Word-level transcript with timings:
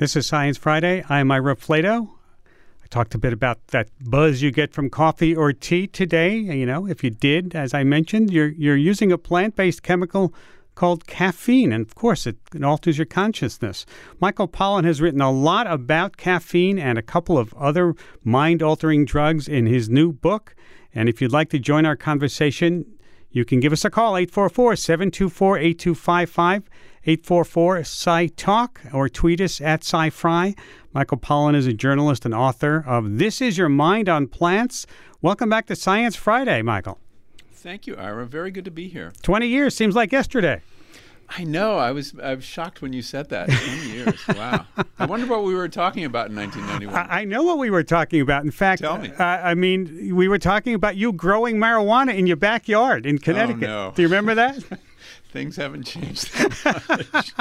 This 0.00 0.16
is 0.16 0.26
Science 0.26 0.56
Friday. 0.56 1.04
I'm 1.10 1.30
Ira 1.30 1.56
Flatow. 1.56 2.08
I 2.82 2.86
talked 2.88 3.14
a 3.14 3.18
bit 3.18 3.34
about 3.34 3.66
that 3.66 3.90
buzz 4.00 4.40
you 4.40 4.50
get 4.50 4.72
from 4.72 4.88
coffee 4.88 5.36
or 5.36 5.52
tea 5.52 5.86
today. 5.86 6.38
You 6.38 6.64
know, 6.64 6.86
if 6.86 7.04
you 7.04 7.10
did, 7.10 7.54
as 7.54 7.74
I 7.74 7.84
mentioned, 7.84 8.32
you're 8.32 8.48
you're 8.48 8.78
using 8.78 9.12
a 9.12 9.18
plant-based 9.18 9.82
chemical 9.82 10.32
called 10.74 11.06
caffeine, 11.06 11.70
and 11.70 11.86
of 11.86 11.94
course, 11.96 12.26
it, 12.26 12.38
it 12.54 12.64
alters 12.64 12.96
your 12.96 13.04
consciousness. 13.04 13.84
Michael 14.20 14.48
Pollan 14.48 14.84
has 14.84 15.02
written 15.02 15.20
a 15.20 15.30
lot 15.30 15.66
about 15.66 16.16
caffeine 16.16 16.78
and 16.78 16.96
a 16.96 17.02
couple 17.02 17.36
of 17.36 17.52
other 17.52 17.94
mind-altering 18.24 19.04
drugs 19.04 19.48
in 19.48 19.66
his 19.66 19.90
new 19.90 20.12
book. 20.12 20.56
And 20.94 21.10
if 21.10 21.20
you'd 21.20 21.30
like 21.30 21.50
to 21.50 21.58
join 21.58 21.84
our 21.84 21.94
conversation, 21.94 22.86
you 23.30 23.44
can 23.44 23.60
give 23.60 23.72
us 23.72 23.84
a 23.84 23.90
call, 23.90 24.16
844 24.16 24.76
724 24.76 25.58
8255, 25.58 26.70
844 27.04 27.78
Sci 27.78 28.26
Talk, 28.28 28.80
or 28.92 29.08
tweet 29.08 29.40
us 29.40 29.60
at 29.60 29.82
SciFri. 29.82 30.58
Michael 30.92 31.18
Pollan 31.18 31.54
is 31.54 31.66
a 31.66 31.72
journalist 31.72 32.24
and 32.24 32.34
author 32.34 32.84
of 32.86 33.18
This 33.18 33.40
Is 33.40 33.56
Your 33.56 33.68
Mind 33.68 34.08
on 34.08 34.26
Plants. 34.26 34.86
Welcome 35.22 35.48
back 35.48 35.66
to 35.66 35.76
Science 35.76 36.16
Friday, 36.16 36.62
Michael. 36.62 36.98
Thank 37.52 37.86
you, 37.86 37.94
Ira. 37.94 38.26
Very 38.26 38.50
good 38.50 38.64
to 38.64 38.70
be 38.70 38.88
here. 38.88 39.12
20 39.22 39.46
years 39.46 39.76
seems 39.76 39.94
like 39.94 40.10
yesterday. 40.10 40.60
I 41.36 41.44
know. 41.44 41.78
I 41.78 41.92
was 41.92 42.12
I 42.22 42.34
was 42.34 42.44
shocked 42.44 42.82
when 42.82 42.92
you 42.92 43.02
said 43.02 43.28
that. 43.28 43.48
Twenty 43.48 43.92
years. 43.92 44.20
Wow. 44.28 44.66
I 44.98 45.06
wonder 45.06 45.26
what 45.26 45.44
we 45.44 45.54
were 45.54 45.68
talking 45.68 46.04
about 46.04 46.28
in 46.30 46.36
1991. 46.36 46.94
I, 47.10 47.20
I 47.20 47.24
know 47.24 47.44
what 47.44 47.58
we 47.58 47.70
were 47.70 47.84
talking 47.84 48.20
about. 48.20 48.44
In 48.44 48.50
fact, 48.50 48.82
Tell 48.82 48.98
me. 48.98 49.10
Uh, 49.10 49.24
I 49.24 49.54
mean, 49.54 50.14
we 50.16 50.26
were 50.28 50.38
talking 50.38 50.74
about 50.74 50.96
you 50.96 51.12
growing 51.12 51.56
marijuana 51.56 52.16
in 52.16 52.26
your 52.26 52.36
backyard 52.36 53.06
in 53.06 53.18
Connecticut. 53.18 53.68
Oh, 53.68 53.88
no. 53.88 53.92
Do 53.94 54.02
you 54.02 54.08
remember 54.08 54.34
that? 54.34 54.62
Things 55.30 55.56
haven't 55.56 55.84
changed 55.84 56.32
that 56.34 57.12
much. 57.12 57.32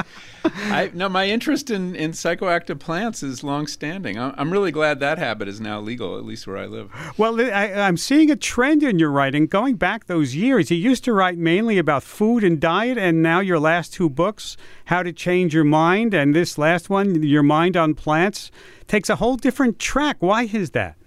I, 0.46 0.92
no, 0.94 1.10
my 1.10 1.26
interest 1.26 1.70
in, 1.70 1.96
in 1.96 2.12
psychoactive 2.12 2.80
plants 2.80 3.24
is 3.24 3.44
long-standing. 3.44 4.20
I'm, 4.20 4.34
I'm 4.38 4.52
really 4.52 4.72
glad 4.72 5.00
that 5.00 5.18
habit 5.18 5.48
is 5.48 5.60
now 5.60 5.80
legal, 5.80 6.18
at 6.18 6.24
least 6.24 6.46
where 6.46 6.58
I 6.58 6.66
live. 6.66 6.92
Well, 7.18 7.42
I, 7.42 7.74
I'm 7.74 7.98
seeing 7.98 8.30
a 8.30 8.36
trend 8.36 8.84
in 8.84 9.00
your 9.00 9.10
writing 9.10 9.48
going 9.48 9.76
back 9.76 10.06
those 10.06 10.36
years. 10.36 10.70
You 10.70 10.78
used 10.78 11.04
to 11.06 11.14
write 11.14 11.38
mainly 11.38 11.78
about 11.78 12.04
food 12.04 12.44
and 12.44 12.60
diet, 12.60 12.98
and 12.98 13.24
now 13.24 13.40
your 13.40 13.60
last 13.60 13.94
two 13.94 14.10
books, 14.10 14.56
How 14.86 15.02
to 15.02 15.12
Change 15.12 15.56
Your 15.56 15.64
Mind, 15.64 16.14
and 16.14 16.36
this 16.36 16.58
last 16.58 16.90
one, 16.90 17.24
Your 17.24 17.44
Mind 17.44 17.76
on 17.76 17.96
Plants, 17.96 18.52
takes 18.88 19.10
a 19.10 19.16
whole 19.16 19.36
different 19.36 19.80
track. 19.80 20.18
Why 20.20 20.44
is 20.44 20.72
that? 20.72 20.99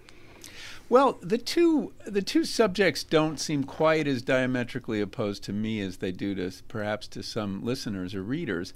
Well, 0.92 1.16
the 1.22 1.38
two 1.38 1.94
the 2.04 2.20
two 2.20 2.44
subjects 2.44 3.02
don't 3.02 3.40
seem 3.40 3.64
quite 3.64 4.06
as 4.06 4.20
diametrically 4.20 5.00
opposed 5.00 5.42
to 5.44 5.52
me 5.54 5.80
as 5.80 5.96
they 5.96 6.12
do 6.12 6.34
to 6.34 6.52
perhaps 6.68 7.08
to 7.08 7.22
some 7.22 7.64
listeners 7.64 8.14
or 8.14 8.22
readers. 8.22 8.74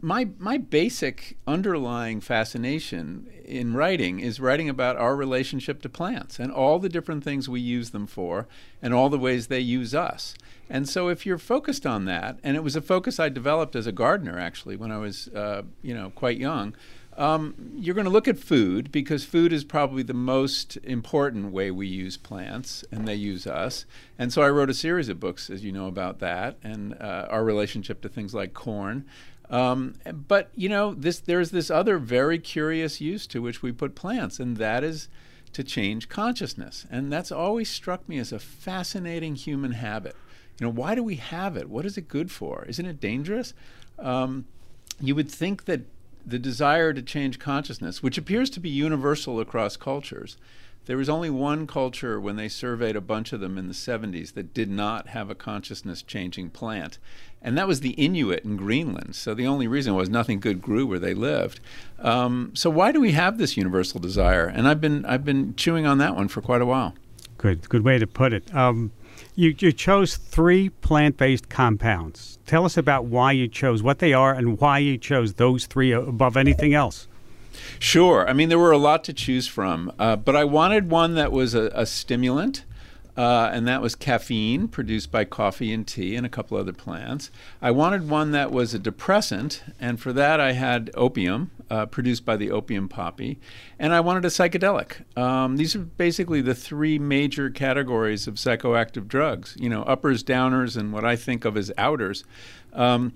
My 0.00 0.28
my 0.38 0.58
basic 0.58 1.38
underlying 1.44 2.20
fascination 2.20 3.28
in 3.44 3.74
writing 3.74 4.20
is 4.20 4.38
writing 4.38 4.68
about 4.68 4.96
our 4.96 5.16
relationship 5.16 5.82
to 5.82 5.88
plants 5.88 6.38
and 6.38 6.52
all 6.52 6.78
the 6.78 6.88
different 6.88 7.24
things 7.24 7.48
we 7.48 7.60
use 7.60 7.90
them 7.90 8.06
for 8.06 8.46
and 8.80 8.94
all 8.94 9.08
the 9.08 9.18
ways 9.18 9.48
they 9.48 9.58
use 9.58 9.92
us. 9.92 10.36
And 10.70 10.88
so 10.88 11.08
if 11.08 11.26
you're 11.26 11.36
focused 11.36 11.84
on 11.84 12.04
that, 12.04 12.38
and 12.44 12.56
it 12.56 12.62
was 12.62 12.76
a 12.76 12.80
focus 12.80 13.18
I 13.18 13.28
developed 13.28 13.74
as 13.74 13.88
a 13.88 13.92
gardener 13.92 14.38
actually 14.38 14.76
when 14.76 14.92
I 14.92 14.98
was 14.98 15.26
uh, 15.34 15.62
you 15.82 15.94
know 15.94 16.10
quite 16.10 16.38
young. 16.38 16.76
Um, 17.16 17.72
you're 17.74 17.94
going 17.94 18.04
to 18.04 18.10
look 18.10 18.28
at 18.28 18.38
food 18.38 18.92
because 18.92 19.24
food 19.24 19.52
is 19.52 19.64
probably 19.64 20.02
the 20.02 20.14
most 20.14 20.76
important 20.84 21.50
way 21.50 21.70
we 21.70 21.86
use 21.86 22.18
plants 22.18 22.84
and 22.92 23.08
they 23.08 23.14
use 23.14 23.46
us. 23.46 23.86
And 24.18 24.32
so 24.32 24.42
I 24.42 24.50
wrote 24.50 24.68
a 24.68 24.74
series 24.74 25.08
of 25.08 25.18
books, 25.18 25.48
as 25.48 25.64
you 25.64 25.72
know, 25.72 25.86
about 25.86 26.18
that 26.18 26.58
and 26.62 26.94
uh, 27.00 27.26
our 27.30 27.42
relationship 27.42 28.02
to 28.02 28.10
things 28.10 28.34
like 28.34 28.52
corn. 28.52 29.06
Um, 29.48 29.94
but 30.12 30.50
you 30.54 30.68
know, 30.68 30.92
this 30.92 31.20
there's 31.20 31.52
this 31.52 31.70
other 31.70 31.98
very 31.98 32.38
curious 32.38 33.00
use 33.00 33.26
to 33.28 33.40
which 33.40 33.62
we 33.62 33.72
put 33.72 33.94
plants, 33.94 34.40
and 34.40 34.56
that 34.56 34.82
is 34.82 35.08
to 35.52 35.62
change 35.62 36.08
consciousness. 36.08 36.84
And 36.90 37.12
that's 37.12 37.32
always 37.32 37.70
struck 37.70 38.08
me 38.08 38.18
as 38.18 38.32
a 38.32 38.38
fascinating 38.38 39.36
human 39.36 39.72
habit. 39.72 40.16
You 40.58 40.66
know, 40.66 40.72
why 40.72 40.94
do 40.94 41.02
we 41.02 41.16
have 41.16 41.56
it? 41.56 41.70
What 41.70 41.86
is 41.86 41.96
it 41.96 42.08
good 42.08 42.30
for? 42.30 42.64
Isn't 42.68 42.86
it 42.86 43.00
dangerous? 43.00 43.54
Um, 43.98 44.46
you 45.00 45.14
would 45.14 45.30
think 45.30 45.66
that 45.66 45.82
the 46.26 46.38
desire 46.38 46.92
to 46.92 47.02
change 47.02 47.38
consciousness, 47.38 48.02
which 48.02 48.18
appears 48.18 48.50
to 48.50 48.60
be 48.60 48.68
universal 48.68 49.38
across 49.40 49.76
cultures. 49.76 50.36
There 50.86 50.96
was 50.96 51.08
only 51.08 51.30
one 51.30 51.66
culture 51.66 52.20
when 52.20 52.36
they 52.36 52.48
surveyed 52.48 52.94
a 52.94 53.00
bunch 53.00 53.32
of 53.32 53.40
them 53.40 53.58
in 53.58 53.66
the 53.66 53.74
70s 53.74 54.34
that 54.34 54.54
did 54.54 54.70
not 54.70 55.08
have 55.08 55.30
a 55.30 55.34
consciousness 55.34 56.00
changing 56.00 56.50
plant, 56.50 56.98
and 57.42 57.58
that 57.58 57.66
was 57.66 57.80
the 57.80 57.90
Inuit 57.90 58.44
in 58.44 58.56
Greenland. 58.56 59.16
So 59.16 59.34
the 59.34 59.48
only 59.48 59.66
reason 59.66 59.94
was 59.94 60.08
nothing 60.08 60.38
good 60.38 60.62
grew 60.62 60.86
where 60.86 61.00
they 61.00 61.14
lived. 61.14 61.58
Um, 61.98 62.52
so 62.54 62.70
why 62.70 62.92
do 62.92 63.00
we 63.00 63.12
have 63.12 63.36
this 63.36 63.56
universal 63.56 63.98
desire? 63.98 64.46
And 64.46 64.68
I've 64.68 64.80
been 64.80 65.04
I've 65.04 65.24
been 65.24 65.54
chewing 65.56 65.86
on 65.86 65.98
that 65.98 66.14
one 66.14 66.28
for 66.28 66.40
quite 66.40 66.62
a 66.62 66.66
while. 66.66 66.94
Good, 67.36 67.68
good 67.68 67.82
way 67.82 67.98
to 67.98 68.06
put 68.06 68.32
it. 68.32 68.54
Um, 68.54 68.92
you, 69.36 69.54
you 69.58 69.70
chose 69.70 70.16
three 70.16 70.70
plant 70.70 71.16
based 71.18 71.48
compounds. 71.48 72.38
Tell 72.46 72.64
us 72.64 72.76
about 72.76 73.04
why 73.04 73.32
you 73.32 73.46
chose 73.46 73.82
what 73.82 74.00
they 74.00 74.12
are 74.12 74.34
and 74.34 74.58
why 74.58 74.78
you 74.78 74.98
chose 74.98 75.34
those 75.34 75.66
three 75.66 75.92
above 75.92 76.36
anything 76.36 76.74
else. 76.74 77.06
Sure. 77.78 78.28
I 78.28 78.32
mean, 78.32 78.48
there 78.48 78.58
were 78.58 78.72
a 78.72 78.78
lot 78.78 79.04
to 79.04 79.12
choose 79.12 79.46
from, 79.46 79.92
uh, 79.98 80.16
but 80.16 80.34
I 80.34 80.44
wanted 80.44 80.90
one 80.90 81.14
that 81.14 81.32
was 81.32 81.54
a, 81.54 81.70
a 81.74 81.86
stimulant. 81.86 82.64
Uh, 83.16 83.50
and 83.52 83.66
that 83.66 83.80
was 83.80 83.94
caffeine 83.94 84.68
produced 84.68 85.10
by 85.10 85.24
coffee 85.24 85.72
and 85.72 85.86
tea 85.86 86.14
and 86.16 86.26
a 86.26 86.28
couple 86.28 86.56
other 86.58 86.72
plants. 86.72 87.30
I 87.62 87.70
wanted 87.70 88.08
one 88.08 88.32
that 88.32 88.52
was 88.52 88.74
a 88.74 88.78
depressant, 88.78 89.62
and 89.80 89.98
for 89.98 90.12
that 90.12 90.38
I 90.38 90.52
had 90.52 90.90
opium 90.94 91.50
uh, 91.70 91.86
produced 91.86 92.24
by 92.24 92.36
the 92.36 92.50
opium 92.50 92.88
poppy, 92.88 93.40
and 93.78 93.94
I 93.94 94.00
wanted 94.00 94.24
a 94.24 94.28
psychedelic. 94.28 95.18
Um, 95.18 95.56
these 95.56 95.74
are 95.74 95.80
basically 95.80 96.42
the 96.42 96.54
three 96.54 96.98
major 96.98 97.48
categories 97.50 98.26
of 98.26 98.34
psychoactive 98.34 99.08
drugs. 99.08 99.56
You 99.58 99.70
know, 99.70 99.82
uppers, 99.84 100.22
downers, 100.22 100.76
and 100.76 100.92
what 100.92 101.04
I 101.04 101.16
think 101.16 101.44
of 101.44 101.56
as 101.56 101.72
outers. 101.78 102.24
Um, 102.72 103.14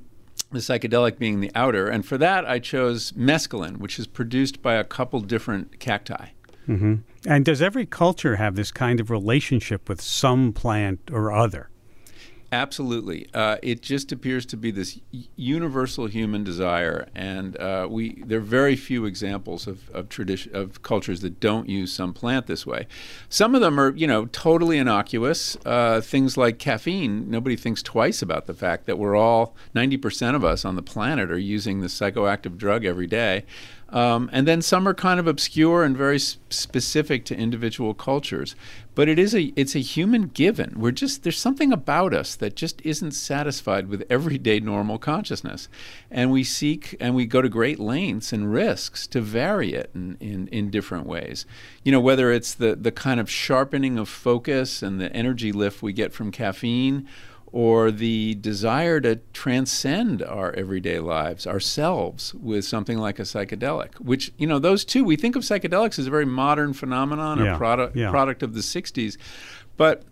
the 0.50 0.59
psychedelic 0.59 1.19
being 1.19 1.41
the 1.41 1.53
outer, 1.55 1.87
and 1.87 2.05
for 2.05 2.19
that 2.19 2.44
I 2.44 2.59
chose 2.59 3.12
mescaline, 3.12 3.77
which 3.77 3.99
is 3.99 4.06
produced 4.06 4.62
by 4.62 4.75
a 4.75 4.84
couple 4.84 5.21
different 5.21 5.78
cacti. 5.78 6.31
Mm-hmm. 6.69 6.94
And 7.26 7.44
does 7.44 7.60
every 7.60 7.87
culture 7.87 8.37
have 8.37 8.54
this 8.54 8.71
kind 8.71 9.00
of 9.00 9.10
relationship 9.10 9.88
with 9.88 10.00
some 10.00 10.53
plant 10.53 11.10
or 11.12 11.32
other? 11.32 11.69
Absolutely. 12.53 13.28
Uh, 13.32 13.59
it 13.62 13.81
just 13.81 14.10
appears 14.10 14.44
to 14.47 14.56
be 14.56 14.72
this 14.72 14.99
universal 15.37 16.06
human 16.06 16.43
desire, 16.43 17.06
and 17.15 17.56
uh, 17.59 17.87
we 17.88 18.25
there 18.26 18.38
are 18.38 18.43
very 18.43 18.75
few 18.75 19.04
examples 19.04 19.69
of 19.69 19.88
of, 19.91 20.09
tradition, 20.09 20.53
of 20.56 20.82
cultures 20.82 21.20
that 21.20 21.38
don't 21.38 21.69
use 21.69 21.93
some 21.93 22.12
plant 22.12 22.49
this 22.49 22.66
way. 22.66 22.88
Some 23.28 23.54
of 23.54 23.60
them 23.60 23.78
are, 23.78 23.94
you 23.94 24.09
know, 24.09 24.26
totally 24.26 24.78
innocuous. 24.78 25.56
Uh, 25.65 26.00
things 26.00 26.37
like 26.37 26.59
caffeine. 26.59 27.31
Nobody 27.31 27.54
thinks 27.54 27.84
twice 27.84 28.20
about 28.20 28.47
the 28.47 28.54
fact 28.54 28.87
that 28.87 28.99
we're 28.99 29.15
all 29.15 29.54
ninety 29.72 29.97
percent 29.97 30.34
of 30.34 30.44
us 30.44 30.65
on 30.65 30.75
the 30.75 30.82
planet 30.82 31.31
are 31.31 31.38
using 31.38 31.82
this 31.82 31.97
psychoactive 31.97 32.56
drug 32.56 32.84
every 32.84 33.06
day. 33.06 33.44
Um, 33.91 34.31
and 34.33 34.47
then 34.47 34.62
some 34.62 34.87
are 34.87 34.95
kind 34.95 35.19
of 35.19 35.27
obscure 35.27 35.83
and 35.83 35.97
very 35.97 36.19
specific 36.19 37.25
to 37.27 37.37
individual 37.37 37.93
cultures. 37.93 38.55
But 38.95 39.09
it 39.09 39.19
is 39.19 39.34
a 39.34 39.53
it's 39.56 39.75
a 39.75 39.81
human 39.81 40.28
given. 40.28 40.78
We're 40.78 40.91
just 40.91 41.23
there's 41.23 41.39
something 41.39 41.73
about 41.73 42.12
us 42.12 42.37
that 42.37 42.55
just 42.55 42.81
isn't 42.83 43.12
satisfied 43.12 43.89
with 43.89 44.05
everyday 44.11 44.61
normal 44.61 44.99
consciousness, 44.99 45.69
and 46.11 46.31
we 46.31 46.45
seek 46.45 46.97
and 47.00 47.15
we 47.15 47.25
go 47.25 47.41
to 47.41 47.49
great 47.49 47.79
lengths 47.79 48.33
and 48.33 48.53
risks 48.53 49.06
to 49.09 49.21
vary 49.21 49.75
it 49.75 49.91
in, 49.95 50.17
in, 50.21 50.49
in 50.49 50.71
different 50.71 51.06
ways. 51.06 51.47
You 51.84 51.93
know 51.93 52.00
whether 52.00 52.33
it's 52.33 52.55
the 52.55 52.77
the 52.77 52.93
kind 52.93 53.21
of 53.21 53.31
sharpening 53.31 53.99
of 53.99 54.09
focus 54.09 54.83
and 54.83 55.00
the 55.00 55.12
energy 55.12 55.53
lift 55.53 55.83
we 55.83 55.93
get 55.93 56.12
from 56.12 56.31
caffeine 56.31 57.09
or 57.53 57.91
the 57.91 58.34
desire 58.37 59.00
to 59.00 59.16
transcend 59.33 60.22
our 60.22 60.53
everyday 60.53 60.99
lives 61.00 61.47
ourselves 61.47 62.33
with 62.34 62.65
something 62.65 62.99
like 62.99 63.19
a 63.19 63.22
psychedelic 63.22 63.94
which 64.00 64.33
you 64.38 64.47
know 64.47 64.58
those 64.58 64.85
two 64.85 65.05
we 65.05 65.17
think 65.17 65.37
of 65.37 65.43
psychedelics 65.43 65.99
as 65.99 66.06
a 66.06 66.11
very 66.11 66.26
modern 66.26 66.73
phenomenon 66.73 67.38
yeah, 67.38 67.55
a 67.55 67.58
product 67.58 67.97
yeah. 67.97 68.11
product 68.11 68.43
of 68.43 68.55
the 68.55 68.61
60s 68.61 69.17
but 69.76 70.05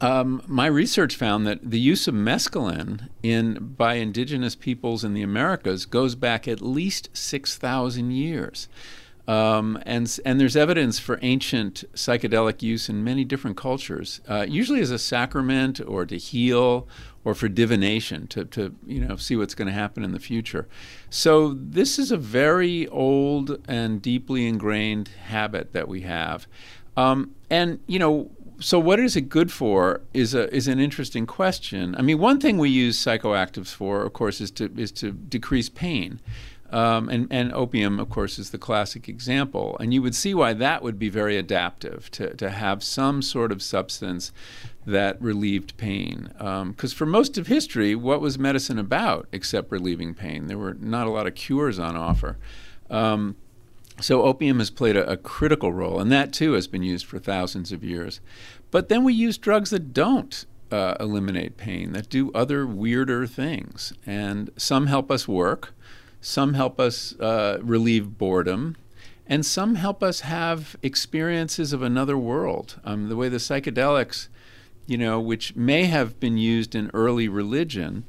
um, 0.00 0.42
my 0.46 0.66
research 0.66 1.16
found 1.16 1.46
that 1.46 1.70
the 1.70 1.78
use 1.78 2.08
of 2.08 2.14
mescaline 2.14 3.08
in 3.22 3.74
by 3.76 3.94
indigenous 3.94 4.54
peoples 4.54 5.04
in 5.04 5.14
the 5.14 5.22
Americas 5.22 5.86
goes 5.86 6.14
back 6.14 6.48
at 6.48 6.60
least 6.60 7.08
6,000 7.12 8.10
years. 8.10 8.68
Um, 9.26 9.78
and 9.86 10.18
and 10.26 10.38
there's 10.38 10.56
evidence 10.56 10.98
for 10.98 11.18
ancient 11.22 11.84
psychedelic 11.94 12.60
use 12.60 12.90
in 12.90 13.02
many 13.02 13.24
different 13.24 13.56
cultures, 13.56 14.20
uh, 14.28 14.44
usually 14.46 14.80
as 14.80 14.90
a 14.90 14.98
sacrament 14.98 15.80
or 15.80 16.04
to 16.04 16.18
heal 16.18 16.86
or 17.24 17.34
for 17.34 17.48
divination 17.48 18.26
to, 18.28 18.44
to 18.44 18.74
you 18.86 19.00
know 19.00 19.16
see 19.16 19.34
what's 19.34 19.54
going 19.54 19.66
to 19.66 19.72
happen 19.72 20.04
in 20.04 20.12
the 20.12 20.18
future. 20.18 20.68
So 21.08 21.54
this 21.54 21.98
is 21.98 22.12
a 22.12 22.18
very 22.18 22.86
old 22.88 23.62
and 23.66 24.02
deeply 24.02 24.46
ingrained 24.46 25.08
habit 25.26 25.72
that 25.72 25.88
we 25.88 26.02
have, 26.02 26.46
um, 26.96 27.34
and 27.50 27.80
you 27.86 27.98
know. 27.98 28.30
So 28.60 28.78
what 28.78 29.00
is 29.00 29.16
it 29.16 29.28
good 29.28 29.50
for 29.50 30.02
is 30.14 30.32
a 30.32 30.54
is 30.54 30.68
an 30.68 30.78
interesting 30.78 31.26
question. 31.26 31.96
I 31.98 32.02
mean, 32.02 32.20
one 32.20 32.38
thing 32.38 32.56
we 32.56 32.70
use 32.70 32.96
psychoactives 32.96 33.74
for, 33.74 34.04
of 34.04 34.12
course, 34.12 34.40
is 34.40 34.52
to 34.52 34.70
is 34.76 34.92
to 34.92 35.10
decrease 35.10 35.68
pain. 35.68 36.20
Um, 36.74 37.08
and, 37.08 37.28
and 37.30 37.52
opium, 37.52 38.00
of 38.00 38.10
course, 38.10 38.36
is 38.36 38.50
the 38.50 38.58
classic 38.58 39.08
example. 39.08 39.76
And 39.78 39.94
you 39.94 40.02
would 40.02 40.14
see 40.16 40.34
why 40.34 40.54
that 40.54 40.82
would 40.82 40.98
be 40.98 41.08
very 41.08 41.36
adaptive 41.36 42.10
to, 42.10 42.34
to 42.34 42.50
have 42.50 42.82
some 42.82 43.22
sort 43.22 43.52
of 43.52 43.62
substance 43.62 44.32
that 44.84 45.20
relieved 45.22 45.76
pain. 45.76 46.30
Because 46.32 46.92
um, 46.92 46.96
for 46.96 47.06
most 47.06 47.38
of 47.38 47.46
history, 47.46 47.94
what 47.94 48.20
was 48.20 48.40
medicine 48.40 48.80
about 48.80 49.28
except 49.30 49.70
relieving 49.70 50.14
pain? 50.14 50.48
There 50.48 50.58
were 50.58 50.74
not 50.74 51.06
a 51.06 51.10
lot 51.10 51.28
of 51.28 51.36
cures 51.36 51.78
on 51.78 51.96
offer. 51.96 52.38
Um, 52.90 53.36
so 54.00 54.24
opium 54.24 54.58
has 54.58 54.70
played 54.70 54.96
a, 54.96 55.08
a, 55.08 55.16
critical 55.16 55.72
role, 55.72 56.00
and 56.00 56.10
that 56.10 56.32
too 56.32 56.54
has 56.54 56.66
been 56.66 56.82
used 56.82 57.06
for 57.06 57.20
thousands 57.20 57.70
of 57.70 57.84
years. 57.84 58.20
But 58.72 58.88
then 58.88 59.04
we 59.04 59.14
use 59.14 59.38
drugs 59.38 59.70
that 59.70 59.92
don't 59.92 60.44
uh, 60.72 60.96
eliminate 60.98 61.56
pain, 61.56 61.92
that 61.92 62.08
do 62.08 62.32
other 62.32 62.66
weirder 62.66 63.28
things. 63.28 63.92
And 64.04 64.50
some 64.56 64.88
help 64.88 65.12
us 65.12 65.28
work, 65.28 65.72
some 66.24 66.54
help 66.54 66.80
us 66.80 67.14
uh, 67.20 67.58
relieve 67.62 68.16
boredom, 68.16 68.76
and 69.26 69.44
some 69.44 69.74
help 69.74 70.02
us 70.02 70.20
have 70.20 70.74
experiences 70.82 71.74
of 71.74 71.82
another 71.82 72.16
world. 72.16 72.80
Um, 72.82 73.10
the 73.10 73.16
way 73.16 73.28
the 73.28 73.36
psychedelics, 73.36 74.28
you 74.86 74.96
know, 74.96 75.20
which 75.20 75.54
may 75.54 75.84
have 75.84 76.18
been 76.18 76.38
used 76.38 76.74
in 76.74 76.90
early 76.94 77.28
religion, 77.28 78.04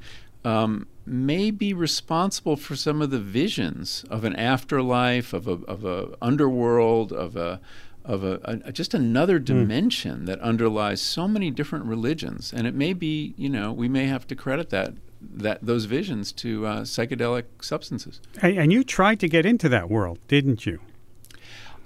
um, 0.46 0.88
may 1.06 1.52
be 1.52 1.74
responsible 1.74 2.56
for 2.56 2.78
some 2.78 3.02
of 3.02 3.12
the 3.12 3.20
visions 3.20 4.06
of 4.10 4.24
an 4.24 4.36
afterlife, 4.38 5.34
of 5.34 5.46
a, 5.50 5.64
of 5.66 5.84
a 5.84 6.16
underworld, 6.22 7.12
of 7.12 7.36
a 7.36 7.60
of 8.06 8.24
a, 8.24 8.40
a, 8.66 8.72
just 8.72 8.94
another 8.94 9.38
hmm. 9.40 9.46
dimension 9.46 10.22
mm. 10.22 10.26
that 10.28 10.40
underlies 10.40 11.02
so 11.02 11.28
many 11.28 11.52
different 11.52 11.86
religions. 11.86 12.54
And 12.54 12.68
it 12.68 12.74
may 12.74 12.94
be, 12.94 13.34
you 13.38 13.50
know, 13.50 13.72
we 13.74 13.90
may 13.90 14.06
have 14.06 14.28
to 14.28 14.36
credit 14.36 14.70
that 14.70 14.94
that 15.22 15.60
those 15.66 15.86
visions 15.86 16.32
to 16.32 16.68
uh, 16.68 16.82
psychedelic 16.82 17.46
substances. 17.62 18.22
And 18.42 18.72
you 18.72 18.84
tried 18.84 19.20
to 19.22 19.28
get 19.28 19.46
into 19.46 19.68
that 19.70 19.90
world, 19.90 20.20
didn't 20.28 20.66
you? 20.66 20.80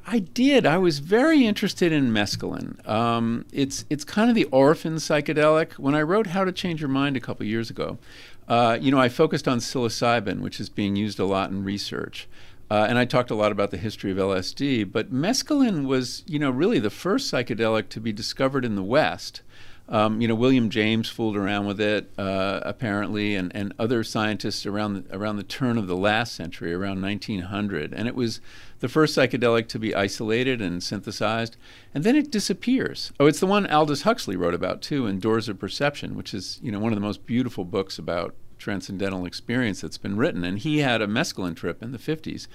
I 0.06 0.20
did. 0.20 0.66
I 0.66 0.78
was 0.78 1.00
very 1.00 1.46
interested 1.46 1.92
in 1.92 2.12
mescaline. 2.12 2.86
Um, 2.88 3.46
it's 3.54 3.86
it's 3.90 4.04
kind 4.04 4.30
of 4.30 4.36
the 4.36 4.46
orphan 4.46 4.96
psychedelic. 4.96 5.74
When 5.74 5.94
I 5.94 6.02
wrote 6.02 6.28
How 6.28 6.44
to 6.44 6.52
Change 6.52 6.82
Your 6.82 6.90
Mind 6.90 7.16
a 7.16 7.20
couple 7.20 7.46
years 7.46 7.70
ago, 7.70 8.00
uh, 8.48 8.78
you 8.82 8.90
know, 8.90 9.00
I 9.00 9.08
focused 9.08 9.48
on 9.48 9.60
psilocybin, 9.60 10.40
which 10.40 10.60
is 10.60 10.68
being 10.68 10.96
used 10.96 11.20
a 11.20 11.26
lot 11.26 11.52
in 11.52 11.64
research. 11.64 12.28
Uh, 12.70 12.86
and 12.88 12.98
I 12.98 13.06
talked 13.06 13.32
a 13.32 13.36
lot 13.36 13.52
about 13.52 13.72
the 13.72 13.78
history 13.78 14.12
of 14.12 14.18
LSD, 14.18 14.92
but 14.92 15.12
mescaline 15.12 15.88
was, 15.88 16.24
you 16.28 16.38
know, 16.38 16.52
really 16.52 16.80
the 16.80 16.92
first 16.92 17.32
psychedelic 17.32 17.90
to 17.90 18.00
be 18.00 18.14
discovered 18.14 18.64
in 18.64 18.76
the 18.76 18.84
West. 18.84 19.42
Um, 19.90 20.22
you 20.22 20.28
know, 20.28 20.36
William 20.36 20.70
James 20.70 21.10
fooled 21.10 21.36
around 21.36 21.66
with 21.66 21.82
it 21.82 22.12
uh, 22.16 22.60
apparently, 22.62 23.36
and, 23.36 23.52
and 23.56 23.74
other 23.80 24.04
scientists 24.04 24.68
around 24.68 24.94
the, 24.94 25.18
around 25.18 25.38
the 25.38 25.44
turn 25.44 25.80
of 25.80 25.88
the 25.88 25.98
last 25.98 26.36
century, 26.36 26.72
around 26.72 27.02
1900, 27.02 27.92
and 27.92 28.08
it 28.08 28.14
was 28.14 28.40
the 28.82 28.88
first 28.88 29.18
psychedelic 29.18 29.68
to 29.70 29.80
be 29.80 29.96
isolated 29.96 30.62
and 30.62 30.84
synthesized, 30.84 31.58
and 31.92 32.04
then 32.04 32.16
it 32.16 32.30
disappears. 32.30 33.12
Oh, 33.20 33.26
it's 33.26 33.40
the 33.40 33.48
one 33.48 33.66
Aldous 33.66 34.04
Huxley 34.04 34.36
wrote 34.36 34.54
about 34.54 34.84
too, 34.84 35.08
in 35.08 35.20
Doors 35.20 35.50
of 35.50 35.58
Perception, 35.58 36.16
which 36.16 36.36
is 36.36 36.60
you 36.62 36.72
know 36.72 36.80
one 36.80 36.92
of 36.92 36.98
the 36.98 37.02
most 37.06 37.26
beautiful 37.26 37.66
books 37.66 37.98
about 37.98 38.36
transcendental 38.60 39.26
experience 39.26 39.82
that's 39.82 39.98
been 39.98 40.18
written. 40.18 40.44
And 40.44 40.60
he 40.60 40.80
had 40.80 41.02
a 41.02 41.08
mescaline 41.08 41.56
trip 41.56 41.82
in 41.82 41.92
the 41.92 41.98
50s 41.98 42.48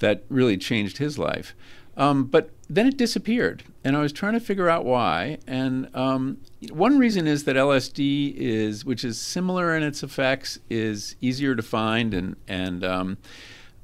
that 0.00 0.24
really 0.28 0.56
changed 0.56 0.98
his 0.98 1.18
life. 1.18 1.54
Um, 1.96 2.24
but 2.24 2.50
then 2.70 2.86
it 2.86 2.96
disappeared, 2.96 3.64
and 3.84 3.96
I 3.96 4.00
was 4.00 4.12
trying 4.12 4.32
to 4.32 4.40
figure 4.40 4.68
out 4.68 4.84
why. 4.84 5.38
And 5.46 5.94
um, 5.94 6.38
one 6.70 6.98
reason 6.98 7.26
is 7.26 7.44
that 7.44 7.54
LSD 7.54 8.34
is, 8.34 8.84
which 8.84 9.04
is 9.04 9.20
similar 9.20 9.76
in 9.76 9.82
its 9.82 10.02
effects, 10.02 10.58
is 10.70 11.16
easier 11.20 11.54
to 11.54 11.62
find 11.62 12.14
and 12.14 12.36
and 12.48 12.82
um, 12.82 13.18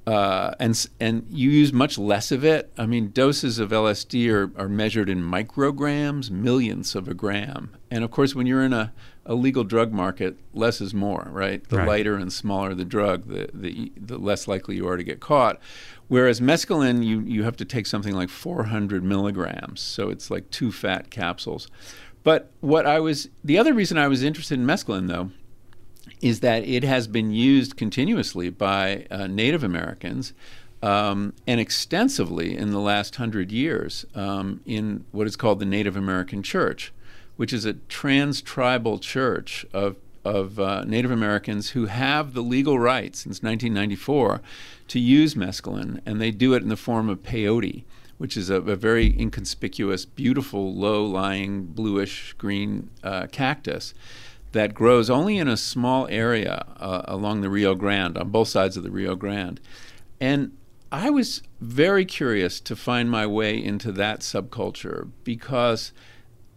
uh, 0.06 0.54
and 0.58 0.88
and 0.98 1.26
you 1.28 1.50
use 1.50 1.70
much 1.70 1.98
less 1.98 2.32
of 2.32 2.46
it. 2.46 2.72
I 2.78 2.86
mean, 2.86 3.10
doses 3.10 3.58
of 3.58 3.72
LSD 3.72 4.32
are, 4.32 4.50
are 4.58 4.68
measured 4.68 5.10
in 5.10 5.22
micrograms, 5.22 6.30
millionths 6.30 6.94
of 6.94 7.08
a 7.08 7.14
gram. 7.14 7.76
And 7.90 8.04
of 8.04 8.10
course, 8.10 8.34
when 8.34 8.46
you're 8.46 8.64
in 8.64 8.72
a, 8.72 8.94
a 9.17 9.17
legal 9.34 9.64
drug 9.64 9.92
market, 9.92 10.38
less 10.54 10.80
is 10.80 10.94
more, 10.94 11.28
right? 11.30 11.66
The 11.68 11.78
right. 11.78 11.88
lighter 11.88 12.16
and 12.16 12.32
smaller 12.32 12.74
the 12.74 12.84
drug, 12.84 13.28
the, 13.28 13.48
the 13.52 13.92
the 13.96 14.18
less 14.18 14.48
likely 14.48 14.76
you 14.76 14.88
are 14.88 14.96
to 14.96 15.04
get 15.04 15.20
caught. 15.20 15.60
Whereas 16.08 16.40
mescaline, 16.40 17.04
you 17.04 17.20
you 17.20 17.42
have 17.44 17.56
to 17.58 17.64
take 17.64 17.86
something 17.86 18.14
like 18.14 18.30
400 18.30 19.04
milligrams, 19.04 19.80
so 19.80 20.08
it's 20.08 20.30
like 20.30 20.50
two 20.50 20.72
fat 20.72 21.10
capsules. 21.10 21.68
But 22.24 22.50
what 22.60 22.86
I 22.86 23.00
was 23.00 23.28
the 23.44 23.58
other 23.58 23.74
reason 23.74 23.98
I 23.98 24.08
was 24.08 24.22
interested 24.22 24.58
in 24.58 24.66
mescaline, 24.66 25.08
though 25.08 25.30
is 26.20 26.40
that 26.40 26.64
it 26.64 26.82
has 26.82 27.06
been 27.06 27.30
used 27.30 27.76
continuously 27.76 28.50
by 28.50 29.06
uh, 29.10 29.26
Native 29.26 29.62
Americans 29.62 30.32
um, 30.82 31.34
and 31.46 31.60
extensively 31.60 32.56
in 32.56 32.70
the 32.70 32.78
last 32.78 33.16
hundred 33.16 33.50
years 33.52 34.04
um, 34.14 34.60
in 34.64 35.04
what 35.12 35.26
is 35.26 35.36
called 35.36 35.58
the 35.58 35.66
Native 35.66 35.96
American 35.96 36.42
Church, 36.42 36.92
which 37.38 37.52
is 37.52 37.64
a 37.64 37.74
trans 37.74 38.42
tribal 38.42 38.98
church 38.98 39.64
of 39.72 39.96
of 40.24 40.58
uh, 40.58 40.84
Native 40.84 41.12
Americans 41.12 41.70
who 41.70 41.86
have 41.86 42.34
the 42.34 42.42
legal 42.42 42.78
right 42.78 43.14
since 43.14 43.42
1994 43.42 44.42
to 44.88 44.98
use 44.98 45.34
mescaline, 45.34 46.00
and 46.04 46.20
they 46.20 46.32
do 46.32 46.52
it 46.52 46.62
in 46.62 46.68
the 46.68 46.76
form 46.76 47.08
of 47.08 47.22
peyote, 47.22 47.84
which 48.18 48.36
is 48.36 48.50
a, 48.50 48.56
a 48.56 48.76
very 48.76 49.18
inconspicuous, 49.18 50.04
beautiful, 50.04 50.74
low-lying 50.74 51.66
bluish 51.66 52.34
green 52.36 52.90
uh, 53.02 53.28
cactus 53.30 53.94
that 54.52 54.74
grows 54.74 55.08
only 55.08 55.38
in 55.38 55.46
a 55.48 55.56
small 55.56 56.06
area 56.08 56.66
uh, 56.78 57.02
along 57.04 57.40
the 57.40 57.48
Rio 57.48 57.74
Grande, 57.74 58.18
on 58.18 58.28
both 58.30 58.48
sides 58.48 58.76
of 58.76 58.82
the 58.82 58.90
Rio 58.90 59.14
Grande. 59.14 59.60
And 60.20 60.52
I 60.90 61.10
was 61.10 61.42
very 61.60 62.04
curious 62.04 62.60
to 62.60 62.74
find 62.74 63.10
my 63.10 63.26
way 63.26 63.62
into 63.62 63.92
that 63.92 64.20
subculture 64.20 65.10
because 65.22 65.92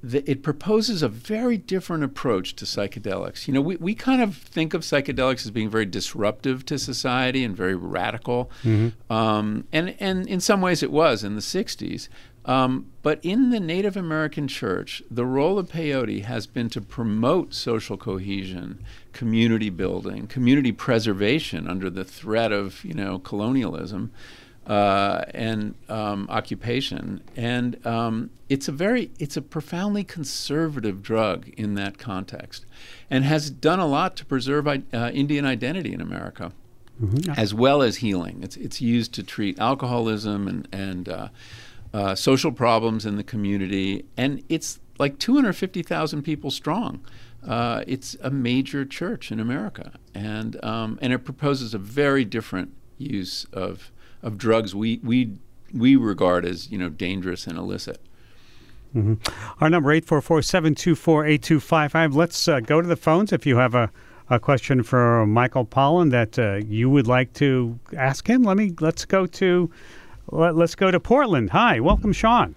the, 0.03 0.29
it 0.29 0.41
proposes 0.41 1.03
a 1.03 1.09
very 1.09 1.57
different 1.57 2.03
approach 2.03 2.55
to 2.55 2.65
psychedelics. 2.65 3.47
You 3.47 3.53
know, 3.53 3.61
we, 3.61 3.75
we 3.75 3.93
kind 3.93 4.21
of 4.21 4.35
think 4.35 4.73
of 4.73 4.81
psychedelics 4.81 5.45
as 5.45 5.51
being 5.51 5.69
very 5.69 5.85
disruptive 5.85 6.65
to 6.65 6.79
society 6.79 7.43
and 7.43 7.55
very 7.55 7.75
radical. 7.75 8.49
Mm-hmm. 8.63 9.11
Um, 9.13 9.67
and, 9.71 9.95
and 9.99 10.27
in 10.27 10.39
some 10.39 10.61
ways 10.61 10.81
it 10.81 10.91
was 10.91 11.23
in 11.23 11.35
the 11.35 11.41
60s. 11.41 12.07
Um, 12.43 12.87
but 13.03 13.19
in 13.21 13.51
the 13.51 13.59
Native 13.59 13.95
American 13.95 14.47
church, 14.47 15.03
the 15.11 15.25
role 15.25 15.59
of 15.59 15.69
peyote 15.69 16.25
has 16.25 16.47
been 16.47 16.69
to 16.71 16.81
promote 16.81 17.53
social 17.53 17.97
cohesion, 17.97 18.83
community 19.13 19.69
building, 19.69 20.25
community 20.25 20.71
preservation 20.71 21.67
under 21.67 21.89
the 21.89 22.03
threat 22.03 22.51
of 22.51 22.83
you 22.83 22.95
know 22.95 23.19
colonialism 23.19 24.11
uh, 24.71 25.25
and 25.33 25.75
um, 25.89 26.27
occupation. 26.29 27.21
And 27.35 27.85
um, 27.85 28.29
it's 28.47 28.69
a 28.69 28.71
very 28.71 29.11
it's 29.19 29.35
a 29.35 29.41
profoundly 29.41 30.05
conservative 30.05 31.03
drug 31.03 31.49
in 31.57 31.73
that 31.75 31.97
context, 31.97 32.65
and 33.09 33.25
has 33.25 33.49
done 33.49 33.79
a 33.79 33.85
lot 33.85 34.15
to 34.15 34.25
preserve 34.25 34.67
uh, 34.69 34.79
Indian 35.13 35.45
identity 35.45 35.91
in 35.91 35.99
America. 35.99 36.53
Mm-hmm. 37.03 37.31
As 37.31 37.53
well 37.53 37.81
as 37.81 37.97
healing, 37.97 38.39
it's 38.43 38.55
it's 38.55 38.79
used 38.79 39.13
to 39.15 39.23
treat 39.23 39.59
alcoholism 39.59 40.47
and 40.47 40.67
and 40.71 41.09
uh, 41.09 41.27
uh, 41.93 42.15
social 42.15 42.53
problems 42.53 43.05
in 43.05 43.17
the 43.17 43.23
community, 43.25 44.05
and 44.15 44.41
it's 44.47 44.79
like 44.99 45.19
250,000 45.19 46.21
people 46.21 46.51
strong. 46.51 47.03
Uh, 47.45 47.83
it's 47.87 48.15
a 48.21 48.29
major 48.29 48.85
church 48.85 49.33
in 49.33 49.39
America, 49.41 49.91
and 50.13 50.63
um, 50.63 50.97
and 51.01 51.11
it 51.11 51.25
proposes 51.25 51.73
a 51.73 51.77
very 51.77 52.23
different 52.23 52.71
use 52.97 53.45
of 53.51 53.91
of 54.23 54.37
drugs 54.37 54.75
we 54.75 54.99
we 55.03 55.31
we 55.73 55.95
regard 55.95 56.45
as 56.45 56.71
you 56.71 56.77
know 56.77 56.89
dangerous 56.89 57.47
and 57.47 57.57
illicit. 57.57 57.99
Mm-hmm. 58.95 59.15
Our 59.63 59.69
number 59.69 59.91
eight 59.91 60.05
four 60.05 60.21
four 60.21 60.41
seven 60.41 60.75
two 60.75 60.95
four 60.95 61.25
eight 61.25 61.41
two 61.41 61.59
five 61.59 61.93
five. 61.93 62.15
Let's 62.15 62.47
uh, 62.47 62.59
go 62.59 62.81
to 62.81 62.87
the 62.87 62.97
phones 62.97 63.31
if 63.31 63.45
you 63.45 63.57
have 63.57 63.73
a, 63.73 63.89
a 64.29 64.39
question 64.39 64.83
for 64.83 65.25
Michael 65.25 65.65
Pollan 65.65 66.11
that 66.11 66.37
uh, 66.37 66.55
you 66.67 66.89
would 66.89 67.07
like 67.07 67.33
to 67.33 67.79
ask 67.95 68.29
him. 68.29 68.43
Let 68.43 68.57
me 68.57 68.73
let's 68.79 69.05
go 69.05 69.25
to 69.25 69.71
let, 70.29 70.55
us 70.57 70.75
go 70.75 70.91
to 70.91 70.99
Portland. 70.99 71.51
Hi, 71.51 71.79
welcome, 71.79 72.13
Sean. 72.13 72.55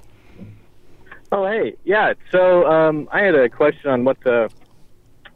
Oh, 1.32 1.46
hey, 1.46 1.74
yeah. 1.84 2.14
So 2.30 2.66
um, 2.66 3.08
I 3.12 3.20
had 3.20 3.34
a 3.34 3.48
question 3.48 3.90
on 3.90 4.04
what 4.04 4.18
the 4.22 4.48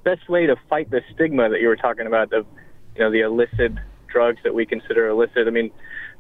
best 0.05 0.29
way 0.29 0.47
to 0.47 0.57
fight 0.69 0.91
the 0.91 1.03
stigma 1.13 1.49
that 1.49 1.61
you 1.61 1.69
were 1.69 1.77
talking 1.77 2.07
about 2.07 2.33
of, 2.33 2.47
you 2.95 3.03
know, 3.03 3.11
the 3.11 3.21
illicit 3.21 3.73
drugs 4.07 4.39
that 4.45 4.55
we 4.55 4.65
consider 4.65 5.09
illicit. 5.09 5.47
I 5.47 5.51
mean, 5.51 5.71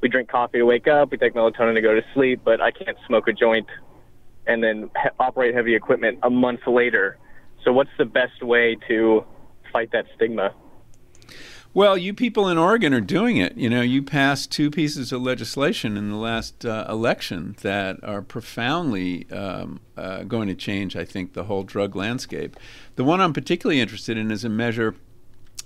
we 0.00 0.08
drink 0.08 0.28
coffee 0.28 0.58
to 0.58 0.64
wake 0.64 0.86
up, 0.86 1.10
we 1.10 1.18
take 1.18 1.34
melatonin 1.34 1.74
to 1.74 1.80
go 1.80 1.94
to 1.94 2.02
sleep, 2.14 2.40
but 2.44 2.60
I 2.60 2.70
can't 2.70 2.96
smoke 3.06 3.28
a 3.28 3.32
joint 3.32 3.66
and 4.48 4.64
then 4.64 4.90
he- 5.00 5.10
operate 5.20 5.54
heavy 5.54 5.74
equipment 5.74 6.18
a 6.22 6.30
month 6.30 6.66
later. 6.66 7.18
So, 7.64 7.72
what's 7.72 7.90
the 7.98 8.04
best 8.04 8.42
way 8.42 8.76
to 8.88 9.24
fight 9.72 9.92
that 9.92 10.06
stigma? 10.16 10.54
Well, 11.74 11.98
you 11.98 12.14
people 12.14 12.48
in 12.48 12.56
Oregon 12.56 12.94
are 12.94 13.00
doing 13.00 13.36
it. 13.36 13.56
You 13.56 13.68
know, 13.68 13.82
you 13.82 14.02
passed 14.02 14.50
two 14.50 14.70
pieces 14.70 15.12
of 15.12 15.20
legislation 15.20 15.98
in 15.98 16.08
the 16.08 16.16
last 16.16 16.64
uh, 16.64 16.86
election 16.88 17.56
that 17.60 18.02
are 18.02 18.22
profoundly 18.22 19.30
um, 19.30 19.80
uh, 19.96 20.22
going 20.22 20.48
to 20.48 20.54
change, 20.54 20.96
I 20.96 21.04
think, 21.04 21.34
the 21.34 21.44
whole 21.44 21.62
drug 21.62 21.94
landscape. 21.94 22.56
The 22.96 23.04
one 23.04 23.20
I'm 23.20 23.34
particularly 23.34 23.80
interested 23.80 24.16
in 24.16 24.30
is 24.30 24.44
a 24.44 24.48
measure 24.48 24.94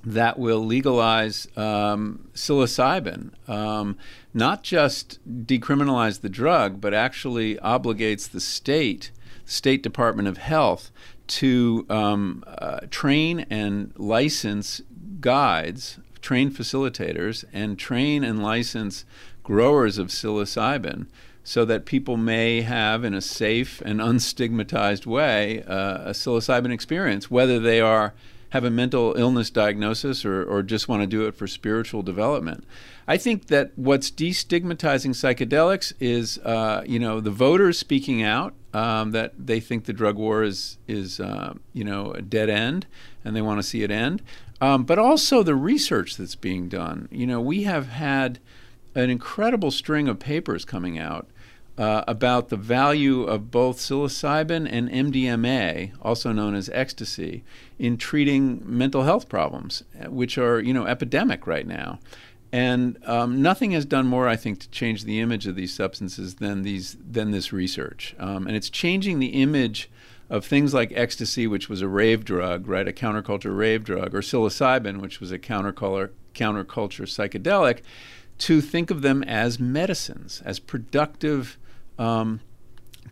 that 0.04 0.38
will 0.38 0.64
legalize 0.64 1.46
um, 1.56 2.28
psilocybin, 2.34 3.30
um, 3.48 3.96
not 4.34 4.62
just 4.62 5.20
decriminalize 5.46 6.20
the 6.20 6.28
drug, 6.28 6.80
but 6.80 6.92
actually 6.92 7.56
obligates 7.56 8.28
the 8.30 8.40
state, 8.40 9.10
State 9.44 9.82
Department 9.82 10.28
of 10.28 10.38
Health, 10.38 10.90
to 11.28 11.86
um, 11.88 12.42
uh, 12.46 12.80
train 12.90 13.46
and 13.48 13.92
license 13.96 14.82
guides, 15.20 15.98
train 16.20 16.50
facilitators, 16.50 17.44
and 17.52 17.78
train 17.78 18.24
and 18.24 18.42
license 18.42 19.04
growers 19.42 19.98
of 19.98 20.08
psilocybin 20.08 21.06
so 21.44 21.64
that 21.64 21.84
people 21.84 22.16
may 22.16 22.62
have, 22.62 23.04
in 23.04 23.14
a 23.14 23.20
safe 23.20 23.80
and 23.84 24.00
unstigmatized 24.00 25.06
way, 25.06 25.62
uh, 25.64 26.02
a 26.04 26.10
psilocybin 26.10 26.72
experience, 26.72 27.30
whether 27.30 27.58
they 27.58 27.80
are 27.80 28.14
have 28.52 28.64
a 28.64 28.70
mental 28.70 29.14
illness 29.16 29.48
diagnosis 29.48 30.26
or, 30.26 30.44
or 30.44 30.62
just 30.62 30.86
want 30.86 31.02
to 31.02 31.06
do 31.06 31.26
it 31.26 31.34
for 31.34 31.46
spiritual 31.46 32.02
development. 32.02 32.64
I 33.08 33.16
think 33.16 33.46
that 33.46 33.72
what's 33.76 34.10
destigmatizing 34.10 35.12
psychedelics 35.14 35.94
is, 35.98 36.36
uh, 36.44 36.82
you 36.86 36.98
know, 36.98 37.18
the 37.18 37.30
voters 37.30 37.78
speaking 37.78 38.22
out 38.22 38.52
um, 38.74 39.12
that 39.12 39.32
they 39.38 39.58
think 39.58 39.86
the 39.86 39.94
drug 39.94 40.16
war 40.16 40.42
is, 40.42 40.76
is 40.86 41.18
uh, 41.18 41.54
you 41.72 41.82
know, 41.82 42.10
a 42.10 42.20
dead 42.20 42.50
end 42.50 42.86
and 43.24 43.34
they 43.34 43.40
want 43.40 43.58
to 43.58 43.62
see 43.62 43.84
it 43.84 43.90
end. 43.90 44.20
Um, 44.60 44.84
but 44.84 44.98
also 44.98 45.42
the 45.42 45.54
research 45.54 46.18
that's 46.18 46.34
being 46.34 46.68
done. 46.68 47.08
You 47.10 47.26
know, 47.26 47.40
we 47.40 47.62
have 47.62 47.88
had 47.88 48.38
an 48.94 49.08
incredible 49.08 49.70
string 49.70 50.08
of 50.08 50.18
papers 50.18 50.66
coming 50.66 50.98
out 50.98 51.26
uh, 51.78 52.04
about 52.06 52.48
the 52.48 52.56
value 52.56 53.22
of 53.24 53.50
both 53.50 53.78
psilocybin 53.78 54.68
and 54.70 54.90
MDMA, 54.90 55.92
also 56.02 56.32
known 56.32 56.54
as 56.54 56.68
ecstasy, 56.70 57.44
in 57.78 57.96
treating 57.96 58.62
mental 58.64 59.04
health 59.04 59.28
problems, 59.28 59.82
which 60.06 60.36
are 60.38 60.60
you 60.60 60.74
know 60.74 60.86
epidemic 60.86 61.46
right 61.46 61.66
now. 61.66 61.98
And 62.54 62.98
um, 63.06 63.40
nothing 63.40 63.70
has 63.70 63.86
done 63.86 64.06
more, 64.06 64.28
I 64.28 64.36
think, 64.36 64.60
to 64.60 64.68
change 64.68 65.04
the 65.04 65.20
image 65.20 65.46
of 65.46 65.56
these 65.56 65.72
substances 65.72 66.34
than 66.34 66.62
these 66.62 66.98
than 67.00 67.30
this 67.30 67.52
research. 67.52 68.14
Um, 68.18 68.46
and 68.46 68.54
it's 68.54 68.68
changing 68.68 69.18
the 69.18 69.42
image 69.42 69.90
of 70.28 70.44
things 70.44 70.74
like 70.74 70.92
ecstasy, 70.94 71.46
which 71.46 71.70
was 71.70 71.80
a 71.80 71.88
rave 71.88 72.24
drug, 72.24 72.66
right, 72.66 72.86
a 72.86 72.92
counterculture 72.92 73.56
rave 73.56 73.84
drug, 73.84 74.14
or 74.14 74.20
psilocybin, 74.20 75.00
which 75.00 75.20
was 75.20 75.32
a 75.32 75.38
counterculture 75.38 76.10
counterculture 76.34 77.06
psychedelic, 77.06 77.80
to 78.38 78.60
think 78.60 78.90
of 78.90 79.02
them 79.02 79.22
as 79.24 79.60
medicines, 79.60 80.42
as 80.44 80.58
productive 80.58 81.58
um, 81.98 82.40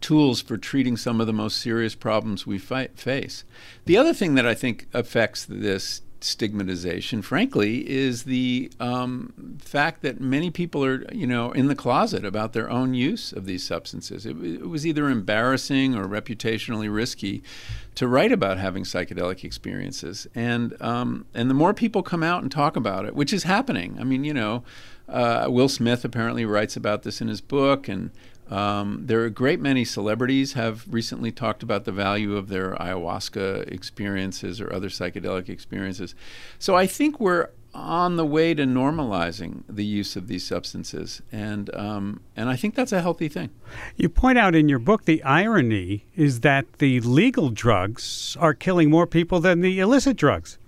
tools 0.01 0.41
for 0.41 0.57
treating 0.57 0.97
some 0.97 1.21
of 1.21 1.27
the 1.27 1.33
most 1.33 1.59
serious 1.59 1.95
problems 1.95 2.47
we 2.47 2.59
fight, 2.59 2.99
face. 2.99 3.45
The 3.85 3.97
other 3.97 4.15
thing 4.15 4.35
that 4.35 4.47
I 4.47 4.55
think 4.55 4.87
affects 4.93 5.45
this 5.45 6.03
stigmatization, 6.23 7.23
frankly, 7.23 7.89
is 7.89 8.25
the 8.25 8.71
um, 8.79 9.59
fact 9.59 10.03
that 10.03 10.21
many 10.21 10.51
people 10.51 10.85
are, 10.85 11.05
you 11.13 11.27
know, 11.27 11.51
in 11.53 11.69
the 11.69 11.75
closet 11.75 12.25
about 12.25 12.53
their 12.53 12.71
own 12.71 12.95
use 12.95 13.33
of 13.33 13.47
these 13.47 13.65
substances. 13.65 14.27
It, 14.27 14.37
it, 14.43 14.69
was 14.69 14.87
either 14.87 15.09
embarrassing 15.09 15.95
or 15.95 16.07
reputationally 16.07 16.93
risky 16.93 17.43
to 17.95 18.07
write 18.07 18.33
about 18.33 18.59
having 18.59 18.85
psychedelic 18.85 19.45
experiences, 19.45 20.27
and 20.35 20.81
um, 20.81 21.27
and 21.35 21.51
the 21.51 21.55
more 21.55 21.75
people 21.75 22.03
come 22.03 22.23
out 22.23 22.43
and 22.43 22.53
talk 22.53 22.77
about 22.77 23.05
it, 23.05 23.15
which 23.15 23.33
is 23.33 23.45
happening. 23.45 23.97
I 23.99 24.05
mean, 24.05 24.25
you 24.25 24.35
know, 24.35 24.63
uh, 25.09 25.47
Will 25.49 25.69
Smith 25.69 26.05
apparently 26.05 26.45
writes 26.45 26.77
about 26.77 27.03
this 27.03 27.21
in 27.21 27.29
his 27.29 27.41
book, 27.41 27.89
and 27.89 28.11
um, 28.50 29.02
there 29.07 29.21
are 29.21 29.26
a 29.26 29.30
great 29.30 29.61
many 29.61 29.85
celebrities 29.85 30.54
have 30.54 30.85
recently 30.92 31.30
talked 31.30 31.62
about 31.62 31.85
the 31.85 31.92
value 31.92 32.37
of 32.37 32.49
their 32.49 32.75
ayahuasca 32.75 33.71
experiences 33.71 34.61
or 34.61 34.73
other 34.73 34.88
psychedelic 34.88 35.49
experiences. 35.49 36.14
So 36.59 36.75
I 36.76 36.87
think 36.87 37.21
we're 37.21 37.50
on 37.73 38.16
the 38.16 38.26
way 38.26 38.52
to 38.52 38.64
normalizing 38.64 39.62
the 39.69 39.85
use 39.85 40.16
of 40.16 40.26
these 40.26 40.45
substances, 40.45 41.23
and 41.30 41.73
um, 41.76 42.21
and 42.35 42.49
I 42.49 42.57
think 42.57 42.75
that's 42.75 42.90
a 42.90 43.00
healthy 43.00 43.28
thing. 43.28 43.50
You 43.97 44.09
point 44.09 44.38
out 44.38 44.57
in 44.57 44.69
your 44.69 44.80
book 44.80 45.04
the 45.04 45.23
irony 45.23 46.07
is 46.16 46.40
that 46.40 46.78
the 46.78 47.00
legal 47.00 47.50
drugs 47.50 48.37
are 48.40 48.54
killing 48.54 48.90
more 48.90 49.07
people 49.07 49.38
than 49.38 49.61
the 49.61 49.78
illicit 49.78 50.16
drugs. 50.16 50.59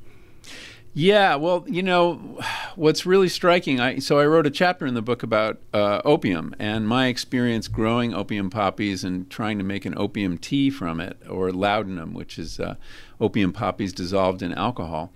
Yeah, 0.95 1.37
well, 1.37 1.65
you 1.67 1.83
know, 1.83 2.39
what's 2.77 3.07
really 3.07 3.31
striking. 3.31 3.81
I 3.81 3.99
so 3.99 4.19
I 4.19 4.27
wrote 4.27 4.47
a 4.47 4.51
chapter 4.51 4.85
in 4.85 4.93
the 4.93 5.01
book 5.01 5.23
about 5.23 5.59
uh, 5.73 6.03
opium 6.05 6.55
and 6.59 6.87
my 6.87 7.07
experience 7.07 7.67
growing 7.67 8.13
opium 8.13 8.51
poppies 8.51 9.03
and 9.03 9.31
trying 9.31 9.57
to 9.57 9.65
make 9.65 9.87
an 9.87 9.97
opium 9.97 10.37
tea 10.37 10.69
from 10.69 11.01
it, 11.01 11.17
or 11.29 11.51
laudanum, 11.51 12.13
which 12.13 12.39
is 12.39 12.61
uh, 12.61 12.75
opium 13.21 13.55
poppies 13.55 13.95
dissolved 13.95 14.43
in 14.43 14.53
alcohol. 14.53 15.13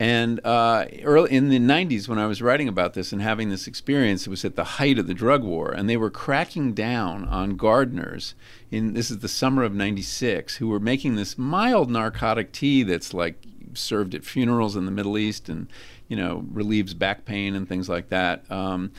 And 0.00 0.40
uh, 0.46 0.86
early 1.02 1.32
in 1.32 1.48
the 1.48 1.58
90s, 1.58 2.06
when 2.06 2.20
I 2.20 2.26
was 2.26 2.40
writing 2.40 2.68
about 2.68 2.94
this 2.94 3.12
and 3.12 3.20
having 3.20 3.48
this 3.48 3.66
experience, 3.66 4.28
it 4.28 4.30
was 4.30 4.44
at 4.44 4.54
the 4.54 4.62
height 4.64 4.96
of 4.96 5.08
the 5.08 5.14
drug 5.14 5.42
war, 5.42 5.72
and 5.72 5.90
they 5.90 5.96
were 5.96 6.08
cracking 6.08 6.72
down 6.72 7.24
on 7.24 7.56
gardeners. 7.56 8.34
In 8.70 8.94
this 8.94 9.10
is 9.10 9.18
the 9.18 9.28
summer 9.28 9.62
of 9.62 9.74
'96, 9.74 10.56
who 10.56 10.68
were 10.68 10.80
making 10.80 11.16
this 11.16 11.36
mild 11.36 11.90
narcotic 11.90 12.52
tea 12.52 12.82
that's 12.82 13.12
like 13.12 13.44
served 13.78 14.14
at 14.14 14.24
funerals 14.24 14.76
in 14.76 14.84
the 14.84 14.90
Middle 14.90 15.18
East 15.18 15.48
and 15.48 15.68
you 16.08 16.16
know 16.16 16.44
relieves 16.50 16.94
back 16.94 17.24
pain 17.24 17.54
and 17.54 17.68
things 17.68 17.88
like 17.88 18.08
that. 18.08 18.50
Um, 18.50 18.92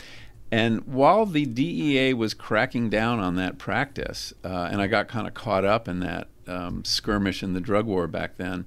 and 0.52 0.86
while 0.88 1.26
the 1.26 1.46
DEA 1.46 2.14
was 2.14 2.34
cracking 2.34 2.90
down 2.90 3.20
on 3.20 3.36
that 3.36 3.58
practice, 3.58 4.34
uh, 4.44 4.70
and 4.72 4.82
I 4.82 4.88
got 4.88 5.08
kind 5.08 5.28
of 5.28 5.34
caught 5.34 5.64
up 5.64 5.88
in 5.88 6.00
that 6.00 6.28
um, 6.48 6.84
skirmish 6.84 7.44
in 7.44 7.54
the 7.54 7.62
drug 7.62 7.86
war 7.86 8.08
back 8.08 8.38
then. 8.38 8.66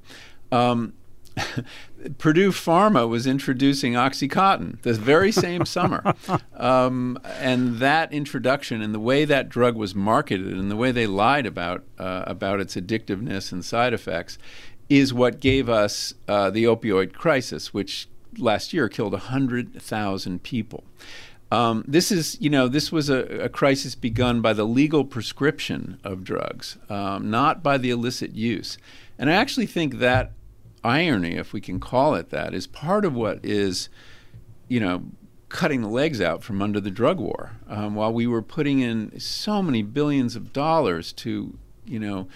Um, 0.53 0.93
Purdue 2.19 2.51
Pharma 2.51 3.09
was 3.09 3.27
introducing 3.27 3.95
OxyContin 3.95 4.83
this 4.83 4.99
very 4.99 5.33
same 5.33 5.65
summer. 5.65 6.03
Um, 6.55 7.19
and 7.25 7.79
that 7.79 8.13
introduction 8.13 8.83
and 8.83 8.95
the 8.95 9.01
way 9.01 9.25
that 9.25 9.49
drug 9.49 9.75
was 9.75 9.97
marketed 9.97 10.53
and 10.53 10.71
the 10.71 10.77
way 10.77 10.93
they 10.93 11.09
lied 11.09 11.45
about, 11.45 11.83
uh, 11.99 12.23
about 12.25 12.61
its 12.61 12.77
addictiveness 12.77 13.51
and 13.51 13.65
side 13.65 13.93
effects 13.93 14.39
is 14.89 15.15
what 15.15 15.41
gave 15.41 15.69
us 15.69 16.15
uh, 16.29 16.51
the 16.51 16.65
opioid 16.65 17.13
crisis, 17.13 17.73
which 17.73 18.09
last 18.39 18.73
year 18.73 18.89
killed 18.89 19.13
100,000 19.13 20.43
people. 20.43 20.85
Um, 21.51 21.85
this 21.87 22.11
is, 22.11 22.39
you 22.41 22.49
know, 22.49 22.67
this 22.67 22.91
was 22.91 23.11
a, 23.11 23.45
a, 23.45 23.49
crisis 23.51 23.95
begun 23.95 24.41
by 24.41 24.55
the 24.55 24.65
legal 24.65 25.05
prescription 25.05 25.99
of 26.03 26.25
drugs, 26.25 26.79
um, 26.89 27.31
not 27.31 27.63
by 27.63 27.77
the 27.77 27.91
illicit 27.91 28.35
use. 28.35 28.79
And 29.19 29.29
I 29.29 29.35
actually 29.35 29.67
think 29.67 29.99
that 29.99 30.33
irony, 30.83 31.35
if 31.35 31.53
we 31.53 31.61
can 31.61 31.79
call 31.79 32.15
it 32.15 32.31
that, 32.31 32.55
is 32.55 32.67
part 32.67 33.05
of 33.05 33.15
what 33.15 33.45
is, 33.45 33.91
you 34.69 34.81
know, 34.81 35.05
cutting 35.51 35.83
the 35.83 35.89
legs 35.89 36.23
out 36.23 36.43
from 36.43 36.63
under 36.63 36.81
the 36.81 36.91
drug 36.91 37.21
war. 37.21 37.53
Um, 37.69 37.95
while 37.95 38.15
we 38.15 38.27
were 38.27 38.41
putting 38.41 38.81
in 38.81 39.21
so 39.21 39.63
many 39.63 39.83
billions 39.83 40.35
of 40.35 40.55
dollars 40.55 41.13
to, 41.15 41.59
you 41.85 41.99
know, 41.99 42.29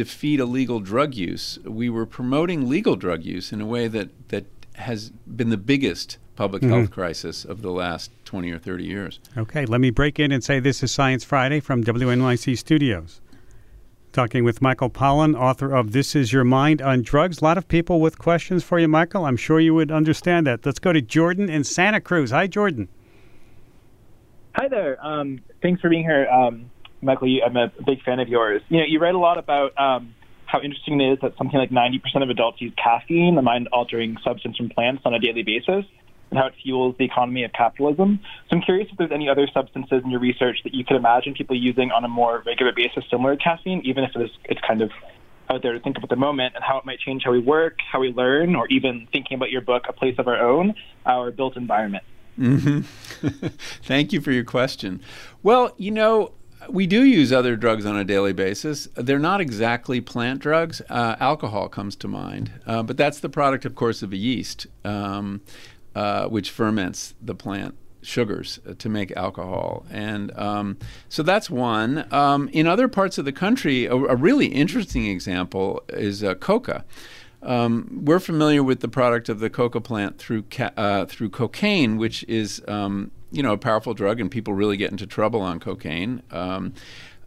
defeat 0.00 0.40
illegal 0.40 0.80
drug 0.80 1.14
use, 1.14 1.58
we 1.62 1.90
were 1.90 2.06
promoting 2.06 2.66
legal 2.66 2.96
drug 2.96 3.22
use 3.22 3.52
in 3.52 3.60
a 3.60 3.66
way 3.66 3.86
that, 3.86 4.30
that 4.30 4.46
has 4.76 5.10
been 5.10 5.50
the 5.50 5.58
biggest 5.58 6.16
public 6.36 6.62
mm-hmm. 6.62 6.72
health 6.72 6.90
crisis 6.90 7.44
of 7.44 7.60
the 7.60 7.70
last 7.70 8.10
20 8.24 8.50
or 8.50 8.58
30 8.58 8.82
years. 8.82 9.20
Okay, 9.36 9.66
let 9.66 9.78
me 9.78 9.90
break 9.90 10.18
in 10.18 10.32
and 10.32 10.42
say 10.42 10.58
this 10.58 10.82
is 10.82 10.90
Science 10.90 11.22
Friday 11.22 11.60
from 11.60 11.84
WNYC 11.84 12.56
Studios. 12.56 13.20
Talking 14.14 14.42
with 14.42 14.62
Michael 14.62 14.88
Pollan, 14.88 15.38
author 15.38 15.76
of 15.76 15.92
This 15.92 16.16
Is 16.16 16.32
Your 16.32 16.44
Mind 16.44 16.80
on 16.80 17.02
Drugs. 17.02 17.42
A 17.42 17.44
lot 17.44 17.58
of 17.58 17.68
people 17.68 18.00
with 18.00 18.18
questions 18.18 18.64
for 18.64 18.78
you, 18.78 18.88
Michael. 18.88 19.26
I'm 19.26 19.36
sure 19.36 19.60
you 19.60 19.74
would 19.74 19.92
understand 19.92 20.46
that. 20.46 20.64
Let's 20.64 20.78
go 20.78 20.94
to 20.94 21.02
Jordan 21.02 21.50
in 21.50 21.62
Santa 21.62 22.00
Cruz. 22.00 22.30
Hi, 22.30 22.46
Jordan. 22.46 22.88
Hi 24.54 24.66
there. 24.66 24.96
Um, 25.04 25.40
thanks 25.60 25.82
for 25.82 25.90
being 25.90 26.04
here. 26.04 26.26
Um, 26.30 26.70
Michael, 27.02 27.28
I'm 27.44 27.56
a 27.56 27.72
big 27.84 28.02
fan 28.02 28.20
of 28.20 28.28
yours. 28.28 28.62
You 28.68 28.78
know, 28.78 28.84
you 28.86 28.98
write 28.98 29.14
a 29.14 29.18
lot 29.18 29.38
about 29.38 29.78
um, 29.78 30.14
how 30.46 30.60
interesting 30.60 31.00
it 31.00 31.12
is 31.12 31.18
that 31.22 31.36
something 31.38 31.58
like 31.58 31.70
90% 31.70 32.22
of 32.22 32.28
adults 32.28 32.60
use 32.60 32.72
caffeine, 32.82 33.38
a 33.38 33.42
mind-altering 33.42 34.18
substance 34.24 34.56
from 34.56 34.68
plants, 34.68 35.02
on 35.04 35.14
a 35.14 35.18
daily 35.18 35.42
basis, 35.42 35.84
and 36.30 36.38
how 36.38 36.46
it 36.46 36.54
fuels 36.62 36.94
the 36.98 37.04
economy 37.04 37.44
of 37.44 37.52
capitalism. 37.52 38.20
So 38.48 38.56
I'm 38.56 38.62
curious 38.62 38.88
if 38.90 38.98
there's 38.98 39.12
any 39.12 39.28
other 39.28 39.48
substances 39.52 40.02
in 40.04 40.10
your 40.10 40.20
research 40.20 40.58
that 40.64 40.74
you 40.74 40.84
could 40.84 40.96
imagine 40.96 41.34
people 41.34 41.56
using 41.56 41.90
on 41.90 42.04
a 42.04 42.08
more 42.08 42.42
regular 42.44 42.72
basis, 42.72 43.04
similar 43.10 43.36
to 43.36 43.42
caffeine, 43.42 43.80
even 43.84 44.04
if 44.04 44.10
it 44.14 44.22
is, 44.22 44.30
it's 44.44 44.60
kind 44.66 44.82
of 44.82 44.90
out 45.48 45.62
there 45.62 45.72
to 45.72 45.80
think 45.80 45.96
of 45.96 46.04
at 46.04 46.10
the 46.10 46.16
moment, 46.16 46.54
and 46.54 46.64
how 46.64 46.78
it 46.78 46.84
might 46.84 47.00
change 47.00 47.22
how 47.24 47.32
we 47.32 47.40
work, 47.40 47.78
how 47.90 48.00
we 48.00 48.12
learn, 48.12 48.54
or 48.54 48.66
even 48.68 49.08
thinking 49.12 49.36
about 49.36 49.50
your 49.50 49.60
book, 49.60 49.84
A 49.88 49.92
Place 49.92 50.16
of 50.18 50.28
Our 50.28 50.36
Own, 50.36 50.74
our 51.06 51.30
built 51.30 51.56
environment. 51.56 52.04
Mm-hmm. 52.38 53.46
Thank 53.82 54.12
you 54.12 54.20
for 54.20 54.30
your 54.32 54.44
question. 54.44 55.00
Well, 55.42 55.74
you 55.76 55.90
know, 55.90 56.32
we 56.68 56.86
do 56.86 57.04
use 57.04 57.32
other 57.32 57.56
drugs 57.56 57.86
on 57.86 57.96
a 57.96 58.04
daily 58.04 58.32
basis. 58.32 58.88
They're 58.94 59.18
not 59.18 59.40
exactly 59.40 60.00
plant 60.00 60.40
drugs. 60.40 60.82
Uh, 60.88 61.16
alcohol 61.20 61.68
comes 61.68 61.96
to 61.96 62.08
mind, 62.08 62.52
uh, 62.66 62.82
but 62.82 62.96
that's 62.96 63.20
the 63.20 63.28
product, 63.28 63.64
of 63.64 63.74
course, 63.74 64.02
of 64.02 64.12
a 64.12 64.16
yeast, 64.16 64.66
um, 64.84 65.40
uh, 65.94 66.26
which 66.28 66.50
ferments 66.50 67.14
the 67.20 67.34
plant 67.34 67.74
sugars 68.02 68.60
uh, 68.66 68.74
to 68.78 68.88
make 68.88 69.12
alcohol. 69.12 69.84
And 69.90 70.36
um, 70.36 70.78
so 71.08 71.22
that's 71.22 71.50
one. 71.50 72.06
Um, 72.12 72.48
in 72.52 72.66
other 72.66 72.88
parts 72.88 73.18
of 73.18 73.24
the 73.24 73.32
country, 73.32 73.86
a, 73.86 73.94
a 73.94 74.16
really 74.16 74.46
interesting 74.46 75.06
example 75.06 75.82
is 75.88 76.22
uh, 76.24 76.34
coca. 76.34 76.84
Um, 77.42 78.02
we're 78.04 78.20
familiar 78.20 78.62
with 78.62 78.80
the 78.80 78.88
product 78.88 79.28
of 79.28 79.40
the 79.40 79.48
coca 79.48 79.80
plant 79.80 80.18
through 80.18 80.42
ca- 80.50 80.72
uh, 80.76 81.06
through 81.06 81.30
cocaine, 81.30 81.96
which 81.96 82.22
is 82.24 82.62
um, 82.68 83.12
you 83.30 83.42
know 83.42 83.52
a 83.52 83.58
powerful 83.58 83.94
drug, 83.94 84.20
and 84.20 84.30
people 84.30 84.54
really 84.54 84.76
get 84.76 84.90
into 84.90 85.06
trouble 85.06 85.40
on 85.40 85.60
cocaine. 85.60 86.22
Um, 86.30 86.74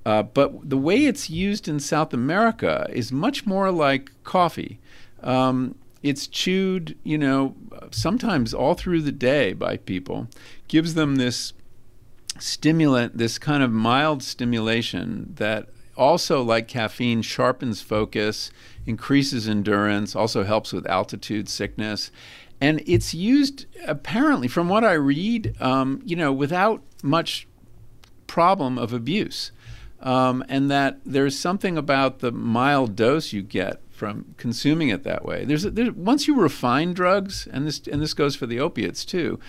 uh, 0.06 0.24
but 0.24 0.70
the 0.70 0.78
way 0.78 1.06
it's 1.06 1.30
used 1.30 1.68
in 1.68 1.80
South 1.80 2.14
America 2.14 2.88
is 2.90 3.12
much 3.12 3.46
more 3.46 3.72
like 3.72 4.12
coffee. 4.24 4.80
Um, 5.22 5.76
it's 6.02 6.28
chewed, 6.28 6.98
you 7.04 7.18
know, 7.18 7.56
sometimes 7.92 8.54
all 8.54 8.74
through 8.74 9.02
the 9.02 9.14
day 9.14 9.54
by 9.54 9.78
people, 9.78 10.28
gives 10.68 10.96
them 10.96 11.16
this 11.16 11.54
stimulant, 12.40 13.18
this 13.18 13.38
kind 13.38 13.64
of 13.64 13.72
mild 13.72 14.22
stimulation 14.22 15.34
that 15.38 15.70
also, 15.96 16.42
like 16.42 16.68
caffeine, 16.68 17.22
sharpens 17.22 17.82
focus, 17.82 18.52
increases 18.86 19.48
endurance, 19.48 20.16
also 20.16 20.44
helps 20.44 20.74
with 20.74 20.88
altitude 20.88 21.48
sickness. 21.50 22.12
And 22.60 22.82
it's 22.86 23.14
used 23.14 23.66
apparently, 23.86 24.48
from 24.48 24.70
what 24.70 24.84
I 24.84 24.94
read, 24.94 25.56
um, 25.62 26.02
you 26.06 26.16
know, 26.16 26.32
without 26.32 26.82
much 27.04 27.48
problem 28.28 28.78
of 28.78 28.94
abuse. 28.94 29.52
Um, 30.02 30.44
and 30.50 30.70
that 30.70 31.00
there's 31.06 31.38
something 31.40 31.78
about 31.78 32.20
the 32.20 32.32
mild 32.32 32.96
dose 32.96 33.32
you 33.32 33.42
get 33.42 33.80
from 33.90 34.34
consuming 34.38 34.90
it 34.90 35.04
that 35.04 35.24
way. 35.24 35.46
There's, 35.46 35.64
there's 35.64 35.92
once 35.92 36.28
you 36.28 36.36
refine 36.36 36.94
drugs, 36.94 37.48
and 37.50 37.66
this 37.66 37.80
and 37.88 38.02
this 38.02 38.14
goes 38.14 38.36
for 38.36 38.46
the 38.46 38.60
opiates 38.60 39.06
too, 39.06 39.40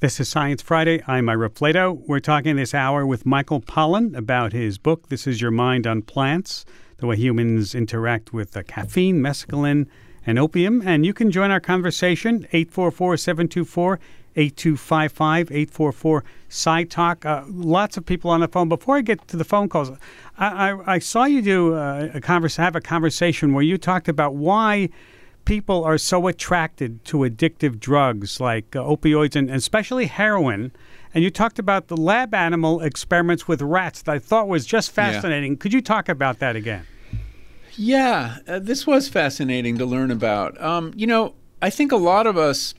This 0.00 0.18
is 0.18 0.30
Science 0.30 0.62
Friday. 0.62 1.02
I'm 1.06 1.28
Ira 1.28 1.50
Flatow. 1.50 2.00
We're 2.06 2.20
talking 2.20 2.56
this 2.56 2.72
hour 2.72 3.04
with 3.04 3.26
Michael 3.26 3.60
Pollan 3.60 4.16
about 4.16 4.54
his 4.54 4.78
book, 4.78 5.10
This 5.10 5.26
Is 5.26 5.42
Your 5.42 5.50
Mind 5.50 5.86
on 5.86 6.00
Plants, 6.00 6.64
the 6.96 7.06
way 7.06 7.16
humans 7.16 7.74
interact 7.74 8.32
with 8.32 8.56
caffeine, 8.66 9.20
mescaline, 9.20 9.86
and 10.24 10.38
opium. 10.38 10.80
And 10.86 11.04
you 11.04 11.12
can 11.12 11.30
join 11.30 11.50
our 11.50 11.60
conversation, 11.60 12.46
844 12.50 13.18
724 13.18 14.00
8255 14.36 15.50
844 15.50 16.24
Sci 16.48 16.84
Talk. 16.84 17.26
Uh, 17.26 17.44
lots 17.50 17.98
of 17.98 18.06
people 18.06 18.30
on 18.30 18.40
the 18.40 18.48
phone. 18.48 18.70
Before 18.70 18.96
I 18.96 19.02
get 19.02 19.28
to 19.28 19.36
the 19.36 19.44
phone 19.44 19.68
calls, 19.68 19.90
I, 20.38 20.70
I, 20.70 20.94
I 20.94 20.98
saw 20.98 21.24
you 21.24 21.42
do 21.42 21.74
uh, 21.74 22.08
a 22.14 22.22
converse, 22.22 22.56
have 22.56 22.74
a 22.74 22.80
conversation 22.80 23.52
where 23.52 23.64
you 23.64 23.76
talked 23.76 24.08
about 24.08 24.34
why 24.34 24.88
people 25.44 25.84
are 25.84 25.98
so 25.98 26.26
attracted 26.26 27.04
to 27.06 27.18
addictive 27.18 27.80
drugs 27.80 28.40
like 28.40 28.76
uh, 28.76 28.80
opioids 28.80 29.36
and, 29.36 29.48
and 29.48 29.58
especially 29.58 30.06
heroin. 30.06 30.72
And 31.12 31.24
you 31.24 31.30
talked 31.30 31.58
about 31.58 31.88
the 31.88 31.96
lab 31.96 32.34
animal 32.34 32.80
experiments 32.80 33.48
with 33.48 33.62
rats 33.62 34.02
that 34.02 34.12
I 34.12 34.18
thought 34.18 34.48
was 34.48 34.64
just 34.64 34.92
fascinating. 34.92 35.56
Could 35.56 35.72
you 35.72 35.80
talk 35.80 36.08
about 36.08 36.38
that 36.38 36.54
again? 36.54 36.86
Yeah, 37.74 38.38
uh, 38.46 38.58
this 38.58 38.86
was 38.86 39.08
fascinating 39.08 39.78
to 39.78 39.86
learn 39.86 40.10
about. 40.10 40.60
Um, 40.60 40.92
you 40.96 41.06
know, 41.06 41.34
I 41.62 41.70
think 41.70 41.92
a 41.92 41.96
lot 41.96 42.26
of 42.26 42.36
us 42.36 42.74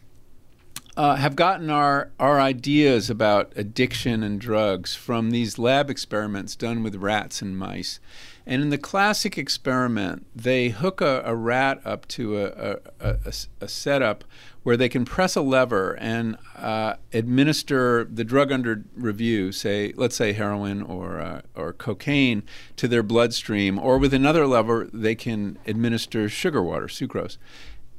uh, 0.97 1.15
have 1.15 1.35
gotten 1.35 1.69
our, 1.69 2.11
our 2.19 2.39
ideas 2.39 3.09
about 3.09 3.51
addiction 3.55 4.23
and 4.23 4.39
drugs 4.39 4.95
from 4.95 5.31
these 5.31 5.57
lab 5.57 5.89
experiments 5.89 6.55
done 6.55 6.83
with 6.83 6.95
rats 6.95 7.41
and 7.41 7.57
mice. 7.57 7.99
And 8.45 8.61
in 8.61 8.69
the 8.69 8.77
classic 8.77 9.37
experiment, 9.37 10.25
they 10.35 10.69
hook 10.69 10.99
a, 10.99 11.21
a 11.25 11.35
rat 11.35 11.79
up 11.85 12.07
to 12.09 12.37
a, 12.43 12.77
a, 12.99 13.33
a, 13.61 13.67
setup 13.67 14.23
where 14.63 14.75
they 14.75 14.89
can 14.89 15.05
press 15.05 15.35
a 15.35 15.41
lever 15.41 15.93
and 15.99 16.37
uh, 16.55 16.95
administer 17.13 18.03
the 18.03 18.23
drug 18.23 18.51
under 18.51 18.83
review, 18.95 19.51
say, 19.51 19.93
let's 19.95 20.15
say 20.15 20.33
heroin 20.33 20.81
or, 20.81 21.19
uh, 21.19 21.41
or 21.55 21.73
cocaine, 21.73 22.43
to 22.77 22.87
their 22.87 23.03
bloodstream, 23.03 23.77
or 23.77 23.97
with 23.97 24.13
another 24.13 24.47
lever, 24.47 24.89
they 24.91 25.15
can 25.15 25.57
administer 25.67 26.27
sugar 26.27 26.63
water, 26.63 26.87
sucrose. 26.87 27.37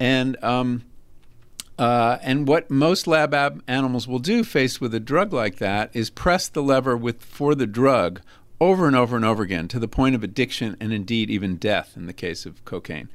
And 0.00 0.42
um, 0.42 0.84
uh, 1.78 2.18
and 2.22 2.46
what 2.46 2.70
most 2.70 3.06
lab 3.06 3.34
animals 3.66 4.06
will 4.06 4.18
do, 4.18 4.44
faced 4.44 4.80
with 4.80 4.94
a 4.94 5.00
drug 5.00 5.32
like 5.32 5.56
that, 5.56 5.90
is 5.94 6.10
press 6.10 6.48
the 6.48 6.62
lever 6.62 6.96
with 6.96 7.22
for 7.24 7.54
the 7.54 7.66
drug 7.66 8.20
over 8.62 8.86
and 8.86 8.94
over 8.94 9.16
and 9.16 9.24
over 9.24 9.42
again 9.42 9.66
to 9.66 9.80
the 9.80 9.88
point 9.88 10.14
of 10.14 10.22
addiction 10.22 10.76
and 10.78 10.92
indeed 10.92 11.28
even 11.28 11.56
death 11.56 11.94
in 11.96 12.06
the 12.06 12.12
case 12.12 12.46
of 12.46 12.64
cocaine. 12.64 13.08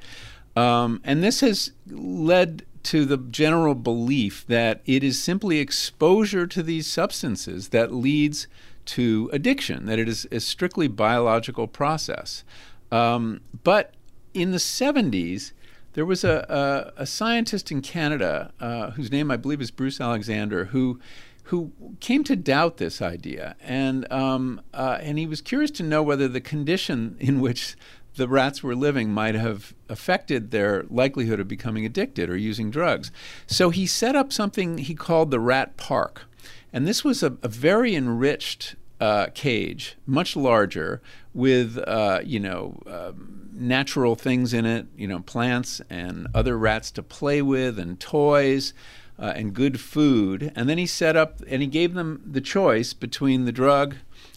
Um, 0.54 1.00
and 1.04 1.22
this 1.22 1.40
has 1.40 1.72
led 1.88 2.66
to 2.82 3.06
the 3.06 3.16
general 3.16 3.74
belief 3.74 4.44
that 4.48 4.82
it 4.84 5.02
is 5.02 5.18
simply 5.18 5.58
exposure 5.58 6.46
to 6.46 6.62
these 6.62 6.86
substances 6.86 7.68
that 7.68 7.94
leads 7.94 8.46
to 8.84 9.30
addiction, 9.32 9.86
that 9.86 9.98
it 9.98 10.06
is 10.06 10.28
a 10.30 10.40
strictly 10.40 10.86
biological 10.86 11.66
process. 11.66 12.44
Um, 12.92 13.40
but 13.64 13.94
in 14.34 14.50
the 14.50 14.58
70s, 14.58 15.52
there 15.94 16.04
was 16.04 16.24
a, 16.24 16.92
a, 16.96 17.02
a 17.02 17.06
scientist 17.06 17.72
in 17.72 17.80
Canada 17.80 18.52
uh, 18.60 18.90
whose 18.90 19.10
name 19.10 19.30
I 19.30 19.38
believe 19.38 19.62
is 19.62 19.70
Bruce 19.70 19.98
Alexander 20.00 20.66
who 20.66 21.00
who 21.48 21.72
came 22.00 22.22
to 22.24 22.36
doubt 22.36 22.76
this 22.76 23.00
idea, 23.00 23.56
and 23.60 24.10
um, 24.12 24.60
uh, 24.74 24.98
and 25.00 25.18
he 25.18 25.26
was 25.26 25.40
curious 25.40 25.70
to 25.70 25.82
know 25.82 26.02
whether 26.02 26.28
the 26.28 26.42
condition 26.42 27.16
in 27.18 27.40
which 27.40 27.74
the 28.16 28.28
rats 28.28 28.62
were 28.62 28.76
living 28.76 29.10
might 29.10 29.34
have 29.34 29.72
affected 29.88 30.50
their 30.50 30.84
likelihood 30.90 31.40
of 31.40 31.48
becoming 31.48 31.86
addicted 31.86 32.28
or 32.28 32.36
using 32.36 32.70
drugs. 32.70 33.10
So 33.46 33.70
he 33.70 33.86
set 33.86 34.14
up 34.14 34.30
something 34.30 34.76
he 34.76 34.94
called 34.94 35.30
the 35.30 35.40
rat 35.40 35.78
park, 35.78 36.24
and 36.70 36.86
this 36.86 37.02
was 37.02 37.22
a, 37.22 37.38
a 37.42 37.48
very 37.48 37.94
enriched 37.94 38.76
uh, 39.00 39.28
cage, 39.32 39.96
much 40.04 40.36
larger, 40.36 41.00
with 41.32 41.78
uh, 41.78 42.20
you 42.24 42.40
know 42.40 42.78
um, 42.86 43.48
natural 43.54 44.16
things 44.16 44.52
in 44.52 44.66
it, 44.66 44.86
you 44.98 45.08
know 45.08 45.20
plants 45.20 45.80
and 45.88 46.26
other 46.34 46.58
rats 46.58 46.90
to 46.90 47.02
play 47.02 47.40
with 47.40 47.78
and 47.78 47.98
toys. 47.98 48.74
Uh, 49.18 49.32
and 49.34 49.52
good 49.52 49.80
food, 49.80 50.52
and 50.54 50.68
then 50.68 50.78
he 50.78 50.86
set 50.86 51.16
up 51.16 51.40
and 51.48 51.60
he 51.60 51.66
gave 51.66 51.94
them 51.94 52.22
the 52.24 52.40
choice 52.40 52.92
between 52.92 53.46
the 53.46 53.52
drug 53.52 53.96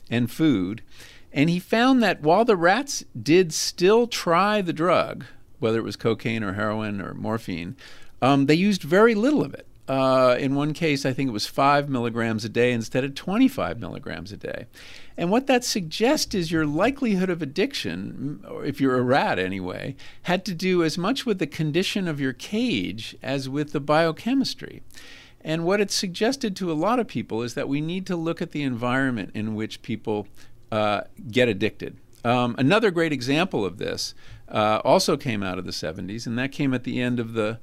and 0.10 0.30
food, 0.30 0.82
And 1.32 1.50
he 1.50 1.60
found 1.60 2.04
that 2.04 2.22
while 2.22 2.44
the 2.44 2.58
rats 2.58 3.06
did 3.20 3.54
still 3.54 4.06
try 4.08 4.62
the 4.62 4.74
drug, 4.74 5.26
whether 5.60 5.78
it 5.78 5.84
was 5.84 5.96
cocaine 5.96 6.44
or 6.44 6.54
heroin 6.54 7.00
or 7.00 7.14
morphine, 7.14 7.76
um, 8.22 8.48
they 8.48 8.56
used 8.56 8.84
very 8.84 9.16
little 9.16 9.44
of 9.44 9.54
it. 9.54 9.66
Uh, 9.92 10.38
in 10.40 10.56
one 10.56 10.72
case, 10.72 11.06
I 11.06 11.12
think 11.12 11.28
it 11.28 11.34
was 11.34 11.48
five 11.48 11.90
milligrams 11.90 12.46
a 12.46 12.50
day 12.50 12.72
instead 12.72 13.04
of 13.04 13.14
25 13.14 13.78
milligrams 13.78 14.32
a 14.32 14.38
day. 14.38 14.68
And 15.18 15.30
what 15.30 15.48
that 15.48 15.66
suggests 15.66 16.34
is 16.34 16.50
your 16.50 16.66
likelihood 16.66 17.30
of 17.30 17.42
addiction, 17.42 18.42
or 18.50 18.64
if 18.64 18.80
you're 18.80 18.98
a 18.98 19.02
rat 19.02 19.38
anyway, 19.38 19.98
had 20.22 20.46
to 20.46 20.54
do 20.54 20.82
as 20.82 20.98
much 20.98 21.26
with 21.26 21.40
the 21.40 21.46
condition 21.46 22.08
of 22.08 22.22
your 22.22 22.32
cage 22.32 23.18
as 23.22 23.50
with 23.50 23.74
the 23.74 23.82
biochemistry. 23.82 24.82
And 25.42 25.66
what 25.66 25.82
it 25.82 25.92
suggested 25.92 26.56
to 26.56 26.72
a 26.72 26.74
lot 26.88 27.00
of 27.00 27.08
people 27.10 27.42
is 27.42 27.54
that 27.56 27.68
we 27.68 27.82
need 27.82 28.06
to 28.06 28.16
look 28.16 28.42
at 28.42 28.52
the 28.52 28.64
environment 28.64 29.32
in 29.34 29.56
which 29.56 29.82
people 29.82 30.26
uh, 30.72 31.02
get 31.30 31.50
addicted. 31.50 31.98
Um, 32.24 32.56
another 32.58 32.92
great 32.92 33.12
example 33.12 33.66
of 33.66 33.78
this 33.78 34.16
uh, 34.48 34.80
also 34.86 35.18
came 35.18 35.44
out 35.44 35.60
of 35.60 35.66
the 35.66 35.72
70s, 35.72 36.26
and 36.26 36.40
that 36.40 36.54
came 36.54 36.74
at 36.74 36.86
the 36.86 37.02
end 37.02 37.20
of 37.20 37.34
the, 37.34 37.60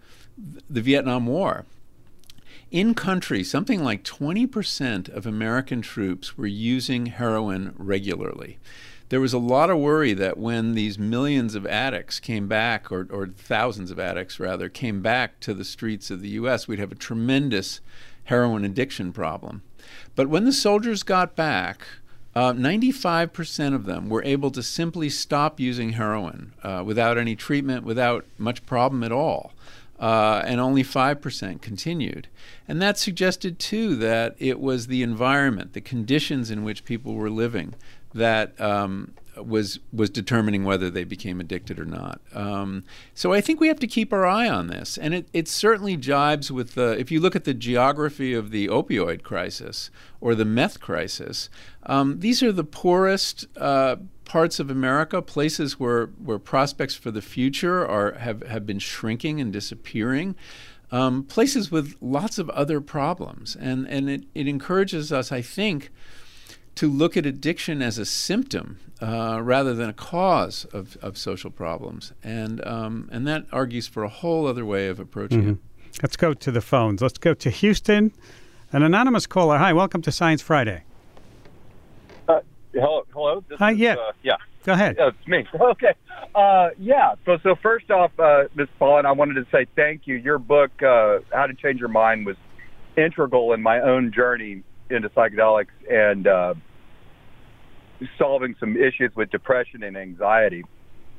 the 0.69 0.83
Vietnam 0.83 1.25
War 1.25 1.65
in 2.71 2.95
country, 2.95 3.43
something 3.43 3.83
like 3.83 4.05
20% 4.05 5.09
of 5.09 5.27
American 5.27 5.81
troops 5.81 6.37
were 6.37 6.47
using 6.47 7.07
heroin 7.07 7.75
regularly. 7.79 8.59
There 9.09 9.21
was 9.21 9.33
a 9.33 9.39
lot 9.39 9.71
of 9.71 9.79
worry 9.79 10.13
that 10.13 10.37
when 10.37 10.75
these 10.75 10.99
millions 10.99 11.55
of 11.55 11.67
addicts 11.67 12.21
came 12.21 12.47
back, 12.47 12.93
or, 12.93 13.09
or 13.11 13.29
thousands 13.29 13.91
of 13.91 13.99
addicts 13.99 14.39
rather, 14.39 14.69
came 14.69 15.01
back 15.01 15.41
to 15.41 15.55
the 15.55 15.65
streets 15.65 16.11
of 16.11 16.21
the 16.21 16.29
U.S., 16.31 16.69
we'd 16.69 16.79
have 16.79 16.93
a 16.93 16.97
tremendous 16.97 17.81
heroin 18.25 18.67
addiction 18.67 19.13
problem. 19.13 19.63
But 20.15 20.29
when 20.29 20.45
the 20.45 20.53
soldiers 20.53 21.03
got 21.03 21.35
back, 21.35 21.87
uh, 22.35 22.53
95% 22.53 23.75
of 23.75 23.87
them 23.87 24.11
were 24.11 24.23
able 24.25 24.51
to 24.51 24.63
simply 24.63 25.09
stop 25.09 25.59
using 25.59 25.93
heroin 25.93 26.53
uh, 26.63 26.83
without 26.85 27.17
any 27.17 27.35
treatment, 27.35 27.85
without 27.85 28.27
much 28.37 28.67
problem 28.67 29.03
at 29.03 29.11
all 29.11 29.53
uh, 29.99 30.43
and 30.45 30.61
only 30.61 30.85
5% 30.85 31.61
continued. 31.61 32.29
And 32.67 32.81
that 32.81 32.99
suggested, 32.99 33.59
too, 33.59 33.97
that 33.97 34.37
it 34.39 34.61
was 34.61 34.87
the 34.87 35.03
environment, 35.03 35.73
the 35.73 35.81
conditions 35.81 36.51
in 36.51 36.65
which 36.65 36.85
people 36.85 37.15
were 37.15 37.31
living, 37.31 37.75
that 38.15 38.59
um, 38.61 39.15
was 39.45 39.81
was 39.93 40.11
determining 40.11 40.65
whether 40.65 40.91
they 40.91 41.05
became 41.05 41.41
addicted 41.41 41.79
or 41.79 41.85
not. 41.85 42.21
Um, 42.35 42.85
so 43.15 43.33
I 43.33 43.41
think 43.41 43.61
we 43.61 43.69
have 43.69 43.81
to 43.81 43.87
keep 43.87 44.13
our 44.13 44.27
eye 44.27 44.49
on 44.49 44.69
this, 44.69 44.99
and 44.99 45.15
it, 45.15 45.29
it 45.33 45.49
certainly 45.49 45.97
jibes 45.97 46.51
with 46.51 46.75
the. 46.75 46.99
If 46.99 47.11
you 47.11 47.21
look 47.21 47.37
at 47.37 47.45
the 47.45 47.55
geography 47.55 48.35
of 48.35 48.51
the 48.51 48.69
opioid 48.69 49.23
crisis 49.23 49.91
or 50.21 50.35
the 50.35 50.45
meth 50.45 50.81
crisis, 50.81 51.49
um, 51.87 52.21
these 52.21 52.43
are 52.43 52.53
the 52.53 52.65
poorest. 52.65 53.47
Uh, 53.57 53.97
parts 54.29 54.61
of 54.61 54.71
America, 54.71 55.23
places 55.23 55.81
where, 55.81 56.09
where 56.23 56.39
prospects 56.39 56.95
for 56.95 57.11
the 57.11 57.23
future 57.23 57.87
are 57.87 58.13
have, 58.13 58.43
have 58.43 58.67
been 58.67 58.79
shrinking 58.79 59.41
and 59.41 59.53
disappearing, 59.53 60.37
um, 60.91 61.25
places 61.25 61.71
with 61.71 61.97
lots 62.01 62.39
of 62.39 62.51
other 62.51 62.81
problems. 62.81 63.57
And, 63.57 63.89
and 63.89 64.09
it, 64.09 64.25
it 64.35 64.47
encourages 64.47 65.11
us, 65.11 65.33
I 65.33 65.43
think, 65.43 65.91
to 66.79 66.89
look 66.89 67.17
at 67.17 67.27
addiction 67.27 67.83
as 67.83 67.99
a 67.99 68.05
symptom 68.05 68.79
uh, 69.01 69.41
rather 69.43 69.75
than 69.75 69.89
a 69.89 69.93
cause 69.93 70.65
of, 70.73 70.97
of 71.03 71.17
social 71.17 71.51
problems. 71.51 72.13
And, 72.23 72.65
um, 72.67 73.09
and 73.13 73.27
that 73.27 73.47
argues 73.53 73.87
for 73.87 74.03
a 74.05 74.09
whole 74.09 74.47
other 74.47 74.65
way 74.65 74.89
of 74.89 74.99
approaching 74.99 75.41
mm-hmm. 75.43 75.51
it. 75.51 76.03
Let's 76.03 76.17
go 76.17 76.35
to 76.35 76.51
the 76.51 76.61
phones. 76.61 77.03
Let's 77.03 77.19
go 77.19 77.35
to 77.35 77.51
Houston. 77.51 78.13
An 78.73 78.83
anonymous 78.83 79.27
caller. 79.27 79.59
Hi, 79.59 79.73
welcome 79.73 80.03
to 80.03 80.13
Science 80.13 80.43
Friday 80.43 80.85
hello, 82.75 83.07
hello. 83.13 83.45
This 83.49 83.59
Hi, 83.59 83.73
is, 83.73 83.79
yeah, 83.79 83.95
uh, 83.95 84.13
yeah. 84.23 84.37
Go 84.65 84.73
ahead. 84.73 84.97
Yeah, 84.99 85.09
it's 85.09 85.29
me. 85.29 85.47
Okay. 85.61 85.95
Uh, 86.35 86.71
yeah. 86.79 87.15
So, 87.25 87.39
so 87.43 87.57
first 87.57 87.91
off, 87.91 88.13
uh, 88.19 88.45
Ms. 88.55 88.69
Pollan, 88.81 89.07
I 89.07 89.13
wanted 89.13 89.35
to 89.35 89.47
say 89.51 89.67
thank 89.77 90.07
you. 90.07 90.17
Your 90.17 90.39
book, 90.39 90.71
uh, 90.83 91.19
How 91.33 91.47
to 91.47 91.55
Change 91.55 91.81
Your 91.81 91.89
Mind, 91.89 92.27
was 92.27 92.37
integral 92.97 93.53
in 93.53 93.63
my 93.63 93.81
own 93.81 94.13
journey 94.13 94.63
into 94.91 95.09
psychedelics 95.11 95.67
and 95.91 96.27
uh, 96.27 96.55
solving 98.19 98.55
some 98.61 98.77
issues 98.77 99.11
with 99.17 99.31
depression 99.31 99.83
and 99.83 99.97
anxiety, 99.97 100.65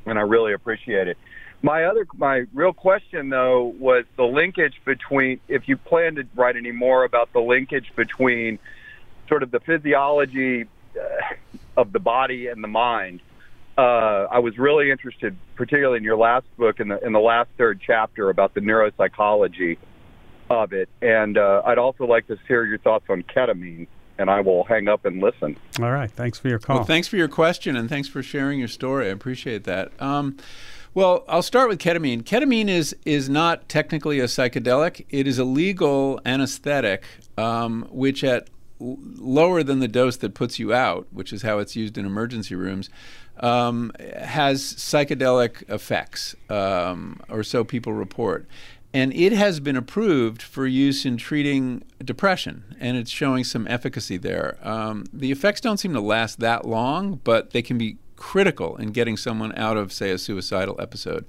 and 0.05 0.17
I 0.17 0.21
really 0.21 0.53
appreciate 0.53 1.07
it. 1.07 1.17
My 1.61 1.85
other, 1.85 2.07
my 2.15 2.45
real 2.53 2.71
question 2.73 3.29
though 3.29 3.73
was 3.79 4.05
the 4.15 4.23
linkage 4.23 4.75
between. 4.85 5.39
If 5.47 5.67
you 5.67 5.75
plan 5.75 6.15
to 6.15 6.23
write 6.35 6.55
any 6.55 6.71
more 6.71 7.03
about 7.03 7.33
the 7.33 7.41
linkage 7.41 7.91
between 7.95 8.59
sort 9.29 9.43
of 9.43 9.51
the 9.51 9.59
physiology 9.61 10.65
uh, 10.99 11.35
of 11.77 11.93
the 11.93 11.99
body 11.99 12.47
and 12.47 12.63
the 12.63 12.67
mind. 12.67 13.21
Uh, 13.77 14.27
I 14.29 14.39
was 14.39 14.57
really 14.57 14.91
interested, 14.91 15.37
particularly 15.55 15.97
in 15.97 16.03
your 16.03 16.17
last 16.17 16.45
book, 16.57 16.81
in 16.81 16.89
the 16.89 16.99
in 17.05 17.13
the 17.13 17.19
last 17.19 17.49
third 17.57 17.79
chapter 17.85 18.29
about 18.29 18.53
the 18.53 18.59
neuropsychology 18.59 19.77
of 20.49 20.73
it, 20.73 20.89
and 21.01 21.37
uh, 21.37 21.61
I'd 21.65 21.77
also 21.77 22.05
like 22.05 22.27
to 22.27 22.37
hear 22.47 22.65
your 22.65 22.79
thoughts 22.79 23.05
on 23.07 23.23
ketamine. 23.23 23.87
And 24.19 24.29
I 24.29 24.41
will 24.41 24.65
hang 24.65 24.88
up 24.88 25.05
and 25.05 25.21
listen. 25.21 25.58
All 25.82 25.91
right. 25.91 26.12
Thanks 26.12 26.38
for 26.38 26.49
your 26.49 26.60
call. 26.60 26.77
Well, 26.77 26.86
thanks 26.86 27.08
for 27.08 27.15
your 27.15 27.29
question, 27.29 27.75
and 27.75 27.89
thanks 27.89 28.08
for 28.08 28.21
sharing 28.21 28.60
your 28.60 28.67
story. 28.67 29.08
I 29.08 29.10
appreciate 29.10 29.63
that. 29.63 29.91
Um, 29.99 30.38
well, 30.93 31.23
I'll 31.29 31.41
start 31.41 31.69
with 31.69 31.79
ketamine. 31.79 32.23
Ketamine 32.23 32.67
is 32.67 32.95
is 33.05 33.29
not 33.29 33.69
technically 33.69 34.19
a 34.19 34.25
psychedelic. 34.25 35.05
It 35.10 35.25
is 35.25 35.39
a 35.39 35.45
legal 35.45 36.19
anesthetic, 36.25 37.03
um, 37.38 37.88
which 37.91 38.23
at 38.23 38.49
lower 38.79 39.63
than 39.63 39.79
the 39.79 39.88
dose 39.88 40.17
that 40.17 40.34
puts 40.34 40.60
you 40.60 40.73
out, 40.73 41.08
which 41.12 41.32
is 41.32 41.41
how 41.41 41.60
it's 41.60 41.75
used 41.75 41.97
in 41.97 42.05
emergency 42.05 42.55
rooms, 42.55 42.89
um, 43.39 43.91
has 44.17 44.62
psychedelic 44.62 45.63
effects, 45.69 46.36
um, 46.49 47.19
or 47.29 47.43
so 47.43 47.63
people 47.63 47.93
report. 47.93 48.47
And 48.91 49.13
it 49.13 49.34
has 49.34 49.60
been 49.60 49.75
approved 49.75 50.41
for 50.41 50.65
use 50.65 51.06
in 51.06 51.17
treating 51.17 51.84
depression, 52.04 52.75
and 52.80 52.97
it's 52.97 53.12
showing 53.12 53.43
some 53.43 53.67
efficacy 53.67 54.17
there. 54.17 54.58
Um, 54.63 55.06
the 55.13 55.32
effects 55.32 55.62
don't 55.62 55.78
seem 55.78 55.93
to 55.93 56.02
last 56.02 56.39
that 56.39 56.65
long, 56.65 57.19
but 57.23 57.52
they 57.52 57.62
can 57.62 57.78
be 57.78 57.97
critical 58.15 58.75
in 58.78 58.91
getting 58.91 59.15
someone 59.15 59.56
out 59.56 59.78
of, 59.78 59.93
say, 59.93 60.10
a 60.10 60.17
suicidal 60.17 60.75
episode. 60.82 61.25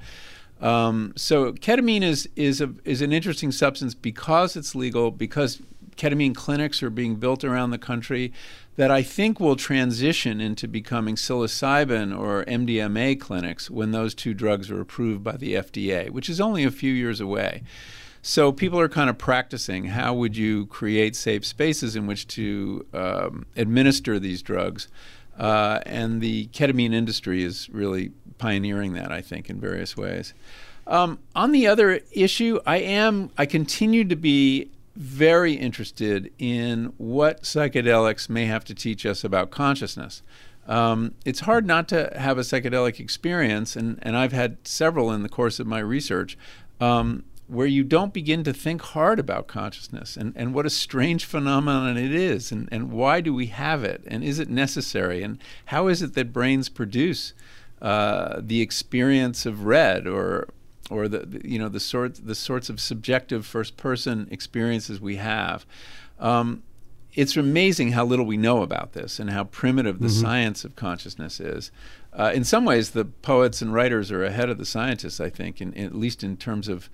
Um, 0.60 1.12
so 1.16 1.52
ketamine 1.52 2.02
is 2.02 2.28
is 2.36 2.60
a, 2.60 2.74
is 2.84 3.02
an 3.02 3.12
interesting 3.12 3.52
substance 3.52 3.94
because 3.94 4.56
it's 4.56 4.74
legal, 4.74 5.10
because 5.10 5.60
ketamine 5.96 6.34
clinics 6.34 6.82
are 6.82 6.90
being 6.90 7.16
built 7.16 7.44
around 7.44 7.70
the 7.70 7.78
country 7.78 8.32
that 8.76 8.90
I 8.90 9.02
think 9.02 9.38
will 9.38 9.56
transition 9.56 10.40
into 10.40 10.66
becoming 10.66 11.16
psilocybin 11.16 12.18
or 12.18 12.44
MDMA 12.44 13.20
clinics 13.20 13.70
when 13.70 13.90
those 13.90 14.14
two 14.14 14.34
drugs 14.34 14.70
are 14.70 14.80
approved 14.80 15.22
by 15.22 15.36
the 15.36 15.54
FDA, 15.54 16.10
which 16.10 16.28
is 16.28 16.40
only 16.40 16.64
a 16.64 16.70
few 16.70 16.92
years 16.92 17.20
away. 17.20 17.62
So 18.22 18.52
people 18.52 18.78
are 18.78 18.88
kind 18.88 19.08
of 19.08 19.16
practicing 19.18 19.86
how 19.86 20.14
would 20.14 20.36
you 20.36 20.66
create 20.66 21.16
safe 21.16 21.44
spaces 21.44 21.96
in 21.96 22.06
which 22.06 22.26
to 22.28 22.86
um, 22.92 23.46
administer 23.56 24.18
these 24.18 24.42
drugs. 24.42 24.88
Uh, 25.38 25.80
and 25.86 26.20
the 26.20 26.48
ketamine 26.48 26.92
industry 26.92 27.42
is 27.42 27.70
really 27.70 28.12
pioneering 28.36 28.92
that, 28.92 29.10
I 29.10 29.22
think, 29.22 29.48
in 29.48 29.58
various 29.58 29.96
ways. 29.96 30.34
Um, 30.86 31.18
on 31.34 31.52
the 31.52 31.66
other 31.66 32.00
issue, 32.12 32.60
I 32.66 32.78
am 32.78 33.30
I 33.38 33.46
continue 33.46 34.04
to 34.04 34.16
be 34.16 34.70
very 34.96 35.54
interested 35.54 36.32
in 36.38 36.92
what 36.96 37.42
psychedelics 37.42 38.28
may 38.28 38.46
have 38.46 38.64
to 38.64 38.74
teach 38.74 39.06
us 39.06 39.24
about 39.24 39.50
consciousness. 39.50 40.22
Um, 40.66 41.14
it's 41.24 41.40
hard 41.40 41.66
not 41.66 41.88
to 41.88 42.12
have 42.16 42.38
a 42.38 42.42
psychedelic 42.42 43.00
experience, 43.00 43.76
and, 43.76 43.98
and 44.02 44.16
I've 44.16 44.32
had 44.32 44.58
several 44.66 45.10
in 45.10 45.22
the 45.22 45.28
course 45.28 45.58
of 45.58 45.66
my 45.66 45.78
research, 45.78 46.36
um, 46.80 47.24
where 47.46 47.66
you 47.66 47.82
don't 47.82 48.14
begin 48.14 48.44
to 48.44 48.52
think 48.52 48.80
hard 48.80 49.18
about 49.18 49.48
consciousness 49.48 50.16
and, 50.16 50.32
and 50.36 50.54
what 50.54 50.66
a 50.66 50.70
strange 50.70 51.24
phenomenon 51.24 51.96
it 51.96 52.14
is, 52.14 52.52
and, 52.52 52.68
and 52.70 52.92
why 52.92 53.20
do 53.20 53.34
we 53.34 53.46
have 53.46 53.82
it, 53.82 54.02
and 54.06 54.22
is 54.22 54.38
it 54.38 54.48
necessary, 54.48 55.22
and 55.22 55.42
how 55.66 55.88
is 55.88 56.02
it 56.02 56.14
that 56.14 56.32
brains 56.32 56.68
produce 56.68 57.32
uh, 57.82 58.40
the 58.40 58.60
experience 58.60 59.46
of 59.46 59.64
red 59.64 60.06
or 60.06 60.48
or 60.90 61.08
the, 61.08 61.20
the 61.20 61.48
you 61.48 61.58
know 61.58 61.68
the 61.68 61.80
sort 61.80 62.26
the 62.26 62.34
sorts 62.34 62.68
of 62.68 62.80
subjective 62.80 63.46
first 63.46 63.76
person 63.76 64.28
experiences 64.30 65.00
we 65.00 65.16
have. 65.16 65.64
Um, 66.18 66.62
it's 67.14 67.36
amazing 67.36 67.92
how 67.92 68.04
little 68.04 68.24
we 68.24 68.36
know 68.36 68.62
about 68.62 68.92
this 68.92 69.18
and 69.18 69.30
how 69.30 69.44
primitive 69.44 69.98
the 69.98 70.06
mm-hmm. 70.06 70.20
science 70.20 70.64
of 70.64 70.76
consciousness 70.76 71.40
is. 71.40 71.72
Uh, 72.12 72.30
in 72.34 72.44
some 72.44 72.64
ways, 72.64 72.90
the 72.90 73.04
poets 73.04 73.62
and 73.62 73.72
writers 73.72 74.12
are 74.12 74.24
ahead 74.24 74.48
of 74.48 74.58
the 74.58 74.64
scientists, 74.64 75.20
I 75.20 75.28
think, 75.28 75.60
in, 75.60 75.72
in, 75.72 75.86
at 75.86 75.94
least 75.94 76.22
in 76.22 76.36
terms 76.36 76.68
of 76.68 76.88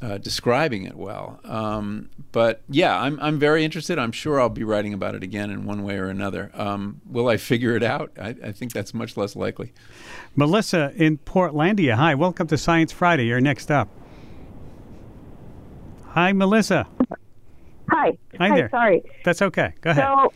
uh, 0.00 0.18
describing 0.18 0.84
it 0.84 0.96
well. 0.96 1.40
Um, 1.44 2.10
but 2.32 2.62
yeah, 2.68 3.00
I'm, 3.00 3.18
I'm 3.20 3.38
very 3.38 3.64
interested. 3.64 3.98
I'm 3.98 4.12
sure 4.12 4.40
I'll 4.40 4.48
be 4.48 4.64
writing 4.64 4.94
about 4.94 5.14
it 5.14 5.22
again 5.22 5.50
in 5.50 5.64
one 5.64 5.82
way 5.82 5.96
or 5.96 6.06
another. 6.06 6.50
Um, 6.54 7.00
will 7.06 7.28
I 7.28 7.36
figure 7.36 7.74
it 7.74 7.82
out? 7.82 8.12
I, 8.20 8.28
I, 8.44 8.52
think 8.52 8.72
that's 8.72 8.94
much 8.94 9.16
less 9.16 9.34
likely. 9.34 9.72
Melissa 10.36 10.92
in 10.94 11.18
Portlandia. 11.18 11.94
Hi, 11.94 12.14
welcome 12.14 12.46
to 12.48 12.58
Science 12.58 12.92
Friday. 12.92 13.26
You're 13.26 13.40
next 13.40 13.70
up. 13.70 13.88
Hi, 16.08 16.32
Melissa. 16.32 16.86
Hi. 17.90 18.18
Hi, 18.38 18.48
Hi 18.48 18.56
there. 18.56 18.70
Sorry. 18.70 19.02
That's 19.24 19.42
okay. 19.42 19.74
Go 19.80 19.90
ahead. 19.90 20.04
So, 20.04 20.32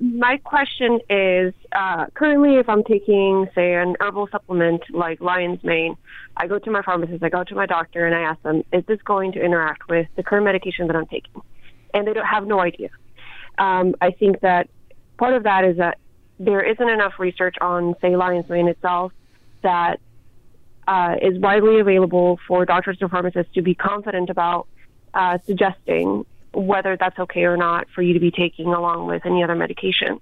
my 0.00 0.38
question 0.38 0.98
is 1.08 1.54
uh, 1.72 2.06
currently, 2.14 2.56
if 2.56 2.68
I'm 2.68 2.82
taking, 2.82 3.48
say, 3.54 3.74
an 3.74 3.96
herbal 4.00 4.28
supplement 4.30 4.82
like 4.90 5.20
lion's 5.20 5.62
mane, 5.62 5.96
I 6.36 6.46
go 6.46 6.58
to 6.58 6.70
my 6.70 6.82
pharmacist, 6.82 7.22
I 7.22 7.28
go 7.28 7.44
to 7.44 7.54
my 7.54 7.66
doctor, 7.66 8.04
and 8.06 8.14
I 8.14 8.22
ask 8.22 8.42
them, 8.42 8.62
is 8.72 8.84
this 8.86 9.00
going 9.02 9.32
to 9.32 9.42
interact 9.42 9.88
with 9.88 10.08
the 10.16 10.22
current 10.22 10.44
medication 10.44 10.86
that 10.88 10.96
I'm 10.96 11.06
taking? 11.06 11.40
And 11.94 12.06
they 12.06 12.12
don't 12.12 12.26
have 12.26 12.46
no 12.46 12.60
idea. 12.60 12.88
Um, 13.58 13.94
I 14.00 14.10
think 14.10 14.40
that 14.40 14.68
part 15.18 15.34
of 15.34 15.44
that 15.44 15.64
is 15.64 15.76
that 15.78 15.98
there 16.38 16.62
isn't 16.62 16.88
enough 16.88 17.14
research 17.18 17.56
on, 17.60 17.94
say, 18.00 18.16
lion's 18.16 18.48
mane 18.48 18.68
itself 18.68 19.12
that 19.62 20.00
uh, 20.86 21.14
is 21.22 21.38
widely 21.38 21.80
available 21.80 22.38
for 22.46 22.64
doctors 22.64 22.98
or 23.00 23.08
pharmacists 23.08 23.52
to 23.54 23.62
be 23.62 23.74
confident 23.74 24.30
about 24.30 24.66
uh, 25.14 25.38
suggesting 25.46 26.26
whether 26.56 26.96
that's 26.96 27.18
okay 27.18 27.44
or 27.44 27.56
not 27.56 27.86
for 27.94 28.02
you 28.02 28.14
to 28.14 28.20
be 28.20 28.30
taking 28.30 28.66
along 28.66 29.06
with 29.06 29.26
any 29.26 29.42
other 29.42 29.54
medication. 29.54 30.20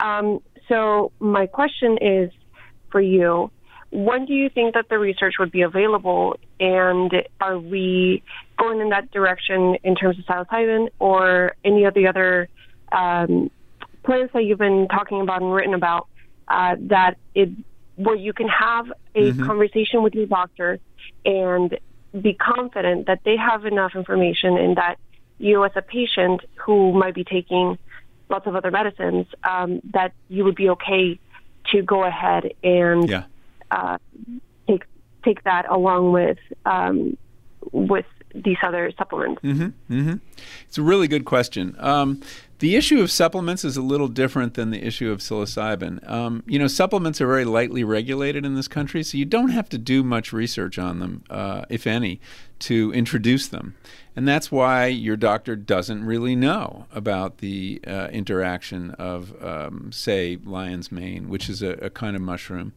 Um, 0.00 0.40
so, 0.68 1.12
my 1.18 1.46
question 1.46 1.98
is 2.00 2.30
for 2.90 3.00
you 3.00 3.50
when 3.94 4.26
do 4.26 4.32
you 4.32 4.48
think 4.48 4.74
that 4.74 4.88
the 4.88 4.98
research 4.98 5.34
would 5.38 5.52
be 5.52 5.62
available? 5.62 6.36
And 6.58 7.12
are 7.40 7.56
we 7.56 8.24
going 8.58 8.80
in 8.80 8.88
that 8.88 9.12
direction 9.12 9.76
in 9.84 9.94
terms 9.94 10.18
of 10.18 10.24
psilocybin 10.24 10.88
or 10.98 11.54
any 11.64 11.84
of 11.84 11.94
the 11.94 12.08
other 12.08 12.48
um, 12.90 13.52
plans 14.04 14.30
that 14.34 14.44
you've 14.44 14.58
been 14.58 14.88
talking 14.88 15.20
about 15.20 15.42
and 15.42 15.52
written 15.52 15.74
about 15.74 16.08
uh, 16.48 16.74
that 16.88 17.18
it 17.36 17.50
where 17.94 18.16
you 18.16 18.32
can 18.32 18.48
have 18.48 18.86
a 19.14 19.30
mm-hmm. 19.30 19.46
conversation 19.46 20.02
with 20.02 20.14
your 20.14 20.26
doctor 20.26 20.80
and 21.24 21.78
be 22.20 22.34
confident 22.34 23.06
that 23.06 23.20
they 23.24 23.36
have 23.36 23.64
enough 23.64 23.92
information 23.94 24.56
and 24.58 24.76
that 24.76 24.96
you 25.38 25.64
as 25.64 25.72
a 25.76 25.82
patient 25.82 26.42
who 26.54 26.92
might 26.92 27.14
be 27.14 27.24
taking 27.24 27.78
lots 28.28 28.46
of 28.46 28.56
other 28.56 28.70
medicines, 28.70 29.26
um, 29.44 29.80
that 29.92 30.12
you 30.28 30.44
would 30.44 30.54
be 30.54 30.68
okay 30.70 31.18
to 31.72 31.82
go 31.82 32.04
ahead 32.04 32.52
and 32.62 33.08
yeah. 33.08 33.24
uh, 33.70 33.98
take 34.66 34.84
take 35.24 35.42
that 35.44 35.68
along 35.70 36.12
with 36.12 36.38
um, 36.66 37.16
with 37.72 38.06
these 38.34 38.56
other 38.62 38.92
supplements. 38.98 39.40
Mm-hmm, 39.42 39.94
mm-hmm. 39.94 40.14
It's 40.66 40.78
a 40.78 40.82
really 40.82 41.06
good 41.06 41.24
question. 41.24 41.76
Um, 41.78 42.20
the 42.58 42.76
issue 42.76 43.00
of 43.00 43.10
supplements 43.10 43.64
is 43.64 43.76
a 43.76 43.82
little 43.82 44.08
different 44.08 44.54
than 44.54 44.70
the 44.70 44.84
issue 44.84 45.10
of 45.10 45.18
psilocybin. 45.18 46.08
Um, 46.08 46.42
you 46.46 46.58
know, 46.58 46.66
supplements 46.66 47.20
are 47.20 47.26
very 47.26 47.44
lightly 47.44 47.84
regulated 47.84 48.44
in 48.44 48.54
this 48.54 48.68
country, 48.68 49.02
so 49.02 49.18
you 49.18 49.24
don't 49.24 49.50
have 49.50 49.68
to 49.70 49.78
do 49.78 50.02
much 50.02 50.32
research 50.32 50.78
on 50.78 51.00
them, 51.00 51.24
uh, 51.30 51.64
if 51.68 51.86
any, 51.86 52.20
to 52.60 52.92
introduce 52.92 53.48
them. 53.48 53.74
And 54.16 54.28
that's 54.28 54.52
why 54.52 54.86
your 54.86 55.16
doctor 55.16 55.56
doesn't 55.56 56.04
really 56.04 56.36
know 56.36 56.86
about 56.92 57.38
the 57.38 57.80
uh, 57.86 58.08
interaction 58.12 58.92
of, 58.92 59.34
um, 59.42 59.90
say, 59.92 60.38
lion's 60.44 60.92
mane, 60.92 61.28
which 61.28 61.48
is 61.48 61.62
a, 61.62 61.70
a 61.82 61.90
kind 61.90 62.14
of 62.14 62.22
mushroom, 62.22 62.72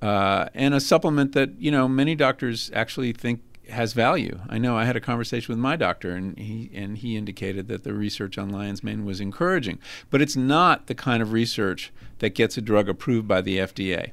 uh, 0.00 0.48
and 0.54 0.74
a 0.74 0.80
supplement 0.80 1.32
that, 1.32 1.50
you 1.58 1.70
know, 1.70 1.88
many 1.88 2.14
doctors 2.14 2.70
actually 2.72 3.12
think 3.12 3.40
has 3.70 3.92
value. 3.92 4.40
I 4.48 4.58
know 4.58 4.76
I 4.76 4.84
had 4.84 4.96
a 4.96 5.00
conversation 5.00 5.52
with 5.52 5.58
my 5.58 5.76
doctor, 5.76 6.12
and 6.12 6.38
he 6.38 6.70
and 6.74 6.98
he 6.98 7.16
indicated 7.16 7.68
that 7.68 7.84
the 7.84 7.94
research 7.94 8.38
on 8.38 8.50
lion's 8.50 8.82
mane 8.82 9.04
was 9.04 9.20
encouraging, 9.20 9.78
but 10.10 10.22
it's 10.22 10.36
not 10.36 10.86
the 10.86 10.94
kind 10.94 11.22
of 11.22 11.32
research 11.32 11.92
that 12.18 12.34
gets 12.34 12.56
a 12.56 12.60
drug 12.60 12.88
approved 12.88 13.28
by 13.28 13.40
the 13.40 13.58
FDA. 13.58 14.12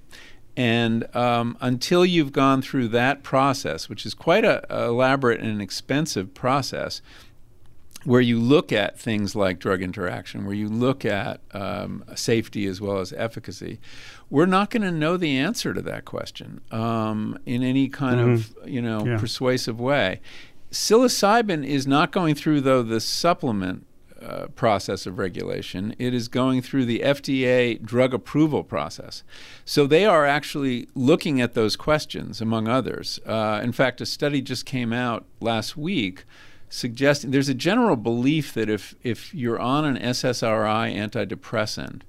And 0.55 1.13
um, 1.15 1.57
until 1.61 2.05
you've 2.05 2.31
gone 2.31 2.61
through 2.61 2.89
that 2.89 3.23
process, 3.23 3.89
which 3.89 4.05
is 4.05 4.13
quite 4.13 4.45
a, 4.45 4.63
a 4.73 4.85
elaborate 4.85 5.39
and 5.39 5.61
expensive 5.61 6.33
process, 6.33 7.01
where 8.03 8.21
you 8.21 8.39
look 8.39 8.71
at 8.71 8.99
things 8.99 9.35
like 9.35 9.59
drug 9.59 9.81
interaction, 9.81 10.45
where 10.45 10.55
you 10.55 10.67
look 10.67 11.05
at 11.05 11.39
um, 11.53 12.03
safety 12.15 12.65
as 12.65 12.81
well 12.81 12.99
as 12.99 13.13
efficacy, 13.13 13.79
we're 14.33 14.47
not 14.47 14.71
going 14.71 14.81
to 14.81 14.91
know 14.91 15.15
the 15.15 15.37
answer 15.37 15.75
to 15.75 15.81
that 15.83 16.05
question 16.05 16.59
um, 16.71 17.37
in 17.45 17.61
any 17.61 17.87
kind 17.87 18.19
mm-hmm. 18.19 18.61
of 18.63 18.67
you 18.67 18.81
know 18.81 19.05
yeah. 19.05 19.19
persuasive 19.19 19.79
way. 19.79 20.19
Psilocybin 20.71 21.63
is 21.63 21.85
not 21.85 22.11
going 22.11 22.33
through 22.33 22.61
though 22.61 22.81
the 22.81 22.99
supplement 22.99 23.85
uh, 24.19 24.47
process 24.55 25.05
of 25.05 25.19
regulation. 25.19 25.95
It 25.99 26.15
is 26.15 26.27
going 26.27 26.63
through 26.63 26.85
the 26.85 27.01
FDA 27.01 27.79
drug 27.79 28.11
approval 28.11 28.63
process. 28.63 29.23
So 29.65 29.85
they 29.85 30.03
are 30.03 30.25
actually 30.25 30.87
looking 30.95 31.39
at 31.39 31.53
those 31.53 31.75
questions, 31.75 32.41
among 32.41 32.67
others. 32.67 33.19
Uh, 33.27 33.61
in 33.61 33.71
fact, 33.71 34.01
a 34.01 34.05
study 34.05 34.41
just 34.41 34.65
came 34.65 34.91
out 34.91 35.25
last 35.41 35.77
week 35.77 36.25
suggesting 36.69 37.29
there's 37.29 37.49
a 37.49 37.53
general 37.53 37.95
belief 37.95 38.51
that 38.55 38.67
if, 38.67 38.95
if 39.03 39.31
you're 39.31 39.59
on 39.59 39.85
an 39.85 39.95
SSRI 39.95 40.95
antidepressant, 40.95 42.01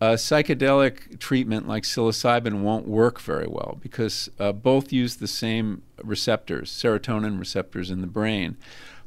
a 0.00 0.14
psychedelic 0.14 1.18
treatment 1.18 1.68
like 1.68 1.84
psilocybin 1.84 2.60
won't 2.62 2.86
work 2.86 3.20
very 3.20 3.46
well 3.46 3.78
because 3.80 4.28
uh, 4.38 4.52
both 4.52 4.92
use 4.92 5.16
the 5.16 5.28
same 5.28 5.82
receptors, 6.02 6.70
serotonin 6.70 7.38
receptors 7.38 7.90
in 7.90 8.00
the 8.00 8.06
brain. 8.06 8.56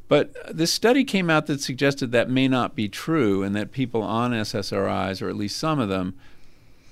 But 0.08 0.34
this 0.56 0.72
study 0.72 1.04
came 1.04 1.30
out 1.30 1.48
that 1.48 1.62
suggested 1.62 2.12
that 2.14 2.30
may 2.30 2.48
not 2.48 2.76
be 2.76 2.88
true 2.88 3.44
and 3.44 3.56
that 3.56 3.72
people 3.72 4.02
on 4.02 4.32
SSRIs, 4.32 5.22
or 5.22 5.28
at 5.28 5.36
least 5.36 5.58
some 5.58 5.80
of 5.80 5.90
them, 5.90 6.16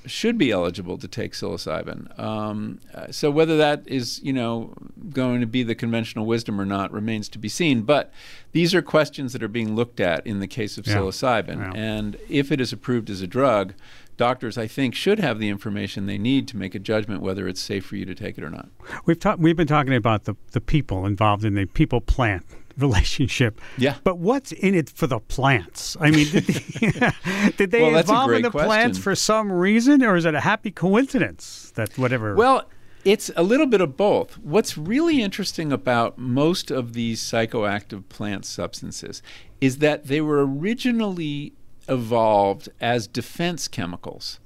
should 0.05 0.37
be 0.37 0.51
eligible 0.51 0.97
to 0.97 1.07
take 1.07 1.33
psilocybin. 1.33 2.17
Um, 2.19 2.79
so 3.11 3.31
whether 3.31 3.57
that 3.57 3.83
is, 3.85 4.21
you 4.23 4.33
know, 4.33 4.73
going 5.09 5.41
to 5.41 5.47
be 5.47 5.63
the 5.63 5.75
conventional 5.75 6.25
wisdom 6.25 6.59
or 6.59 6.65
not 6.65 6.91
remains 6.91 7.29
to 7.29 7.39
be 7.39 7.49
seen. 7.49 7.83
But 7.83 8.11
these 8.51 8.73
are 8.73 8.81
questions 8.81 9.33
that 9.33 9.43
are 9.43 9.47
being 9.47 9.75
looked 9.75 9.99
at 9.99 10.25
in 10.25 10.39
the 10.39 10.47
case 10.47 10.77
of 10.77 10.87
yeah. 10.87 10.95
psilocybin. 10.95 11.57
Yeah. 11.57 11.79
And 11.79 12.17
if 12.29 12.51
it 12.51 12.61
is 12.61 12.71
approved 12.73 13.09
as 13.09 13.21
a 13.21 13.27
drug, 13.27 13.73
doctors, 14.17 14.57
I 14.57 14.67
think, 14.67 14.95
should 14.95 15.19
have 15.19 15.39
the 15.39 15.49
information 15.49 16.05
they 16.05 16.17
need 16.17 16.47
to 16.49 16.57
make 16.57 16.75
a 16.75 16.79
judgment 16.79 17.21
whether 17.21 17.47
it's 17.47 17.61
safe 17.61 17.85
for 17.85 17.95
you 17.95 18.05
to 18.05 18.15
take 18.15 18.37
it 18.37 18.43
or 18.43 18.49
not. 18.49 18.69
We've 19.05 19.19
ta- 19.19 19.35
we've 19.37 19.57
been 19.57 19.67
talking 19.67 19.93
about 19.93 20.25
the, 20.25 20.35
the 20.51 20.61
people 20.61 21.05
involved 21.05 21.43
in 21.43 21.55
the 21.55 21.65
people 21.65 22.01
plant 22.01 22.45
relationship. 22.77 23.59
Yeah. 23.77 23.95
But 24.03 24.17
what's 24.17 24.51
in 24.51 24.75
it 24.75 24.89
for 24.89 25.07
the 25.07 25.19
plants? 25.19 25.95
I 25.99 26.11
mean, 26.11 26.29
did 26.31 26.45
they, 26.45 27.11
did 27.57 27.71
they 27.71 27.81
well, 27.81 27.97
involve 27.97 28.31
in 28.31 28.41
the 28.41 28.51
question. 28.51 28.67
plants 28.67 28.97
for 28.99 29.15
some 29.15 29.51
reason, 29.51 30.03
or 30.03 30.15
is 30.15 30.25
it 30.25 30.35
a 30.35 30.41
happy 30.41 30.71
coincidence 30.71 31.71
that 31.75 31.97
whatever? 31.97 32.35
Well, 32.35 32.69
it's 33.03 33.29
a 33.35 33.43
little 33.43 33.67
bit 33.67 33.81
of 33.81 33.95
both. 33.95 34.37
What's 34.39 34.77
really 34.77 35.21
interesting 35.21 35.71
about 35.71 36.17
most 36.17 36.71
of 36.71 36.93
these 36.93 37.21
psychoactive 37.21 38.09
plant 38.09 38.45
substances 38.45 39.21
is 39.61 39.77
that 39.77 40.07
they 40.07 40.21
were 40.21 40.45
originally 40.45 41.53
evolved 41.87 42.69
as 42.81 43.07
defense 43.07 43.67
chemicals. 43.67 44.39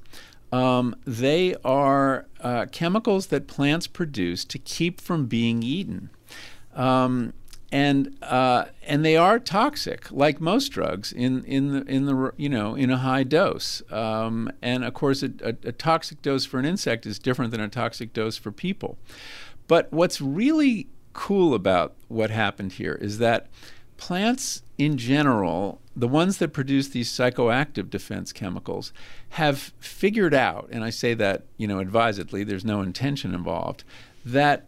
Um, 0.52 0.96
they 1.06 1.56
are 1.63 2.28
uh, 2.42 2.65
chemicals 2.72 3.28
that 3.28 3.48
plants 3.48 3.88
produce 3.88 4.44
to 4.46 4.58
keep 4.58 5.00
from 5.00 5.28
being 5.28 5.63
eaten. 5.63 6.10
Um, 6.76 7.34
and 7.71 8.15
uh, 8.23 8.65
and 8.88 9.05
they 9.05 9.15
are 9.15 9.38
toxic, 9.38 10.12
like 10.12 10.41
most 10.41 10.69
drugs, 10.69 11.12
in 11.12 11.43
in 11.45 11.71
the 11.71 11.82
in 11.84 12.05
the 12.05 12.34
you 12.36 12.49
know 12.49 12.75
in 12.75 12.89
a 12.89 12.97
high 12.97 13.23
dose. 13.23 13.84
Um, 13.91 14.51
and 14.62 14.84
of 14.84 14.93
course, 14.93 15.21
a, 15.21 15.32
a, 15.43 15.49
a, 15.67 15.71
toxic 15.71 16.21
dose 16.21 16.45
for 16.45 16.58
an 16.58 16.65
insect 16.65 17.05
is 17.05 17.19
different 17.19 17.51
than 17.51 17.62
a 17.62 17.69
toxic 17.69 18.12
dose 18.12 18.38
for 18.38 18.51
people. 18.51 18.97
But 19.67 19.91
what's 19.93 20.19
really 20.19 20.88
cool 21.13 21.53
about 21.53 21.93
what 22.08 22.32
happened 22.32 22.73
here 22.73 22.95
is 22.95 23.19
that 23.19 23.47
plants 23.97 24.63
in 24.79 24.97
general, 24.97 25.79
the 25.95 26.08
ones 26.08 26.38
that 26.38 26.53
produce 26.53 26.88
these 26.88 27.12
psychoactive 27.12 27.89
defense 27.89 28.32
chemicals, 28.32 28.93
have 29.29 29.73
figured 29.79 30.34
out, 30.34 30.69
and 30.71 30.84
I 30.84 30.89
say 30.89 31.13
that 31.13 31.43
you 31.58 31.67
know 31.67 31.77
advisedly, 31.77 32.43
there's 32.43 32.65
no 32.65 32.82
intention 32.82 33.36
involved, 33.36 33.84
that 34.25 34.65